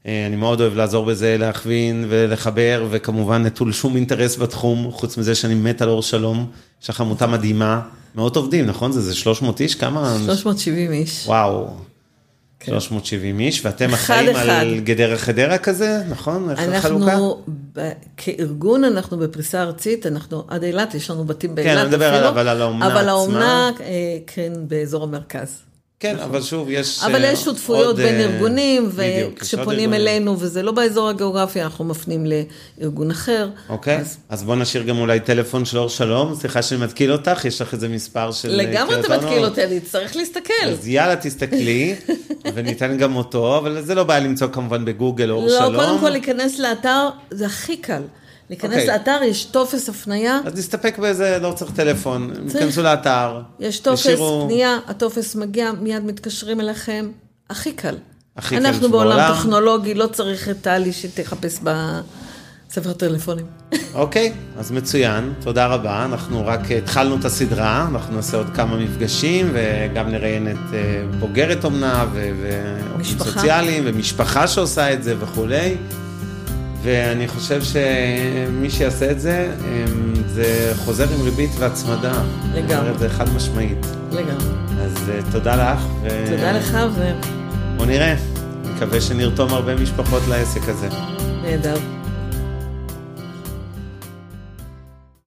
[0.07, 5.35] אה, אני מאוד אוהב לעזור בזה, להכווין ולחבר, וכמובן נטול שום אינטרס בתחום, חוץ מזה
[5.35, 6.47] שאני מת על אור שלום,
[6.83, 7.81] יש לך עמותה מדהימה,
[8.15, 8.93] מאות עובדים, נכון?
[8.93, 9.75] זה, זה 300 איש?
[9.75, 10.17] כמה?
[10.25, 11.27] 370 איש.
[11.27, 11.69] וואו,
[12.61, 12.73] כן.
[12.73, 14.49] 370 איש, ואתם אחראים אחד.
[14.49, 16.51] על גדרה חדרה כזה, נכון?
[16.59, 17.43] אנחנו,
[17.73, 22.29] ב- כארגון, אנחנו בפריסה ארצית, אנחנו עד אילת, יש לנו בתים באילת אני מדבר אפילו,
[22.29, 23.11] אבל על האומנה אבל עצמה.
[23.13, 25.59] האומנה, אה, כן, באזור המרכז.
[26.01, 27.03] כן, אבל שוב, יש...
[27.03, 29.95] אבל אה, יש שותפויות עוד, בין אה, ארגונים, וכשפונים.
[29.95, 32.27] אלינו וזה לא באזור הגיאוגרפי, אנחנו מפנים
[32.79, 33.49] לארגון אחר.
[33.69, 37.45] אוקיי, אז אז בוא נשאיר גם אולי טלפון של אור שלום, סליחה שאני מתקיל אותך,
[37.45, 38.51] יש לך איזה מספר של...
[38.51, 39.45] אה, לגמרי אתה מתקיל?
[39.45, 40.69] אותי, אני אצטרך להסתכל.
[40.69, 41.95] אז יאללה, תסתכלי,
[42.55, 45.77] וניתן גם אותו, אבל זה לא בעיה למצוא כמובן בגוגל אור לא, שלום.
[45.77, 48.03] קודם כל להיכנס לאתר, זה הכי קל.
[48.51, 48.87] להיכנס אוקיי.
[48.87, 52.65] לאתר, יש טופס הפנייה, אז נסתפק באיזה, לא צריך טלפון, צריך.
[52.65, 53.41] כנסו לאתר.
[53.61, 57.09] יש טופס תשאירו- פנייה, הטופס מגיע, מיד מתקשרים אליכם,
[57.51, 57.97] הכי קל.
[58.37, 59.35] הכי קל אנחנו בעולם.
[59.35, 63.47] טכנולוגי, לא צריך את טלי שתחפש בספר טלפונים.
[63.95, 66.05] אוקיי, אז מצוין, תודה רבה.
[66.05, 70.81] אנחנו רק התחלנו את הסדרה, אנחנו נעשה עוד כמה מפגשים, וגם נראיין את אה,
[71.21, 73.19] בוגרת אומנה, ועובדים.
[73.19, 75.77] סוציאליים, ומשפחה שעושה את זה וכולי.
[76.85, 82.13] ואני חושב שמי שיעשה את זה, אמ, זה חוזר עם ריבית והצמדה.
[82.55, 82.91] לגמרי.
[82.99, 83.87] זה חד משמעית.
[84.13, 84.55] לגמרי.
[84.85, 85.87] אז אה, תודה לך.
[86.03, 86.79] ו- תודה לך,
[87.77, 88.15] בוא נראה.
[88.77, 90.89] מקווה שנרתום הרבה משפחות לעסק הזה.
[91.43, 91.77] ונהדר.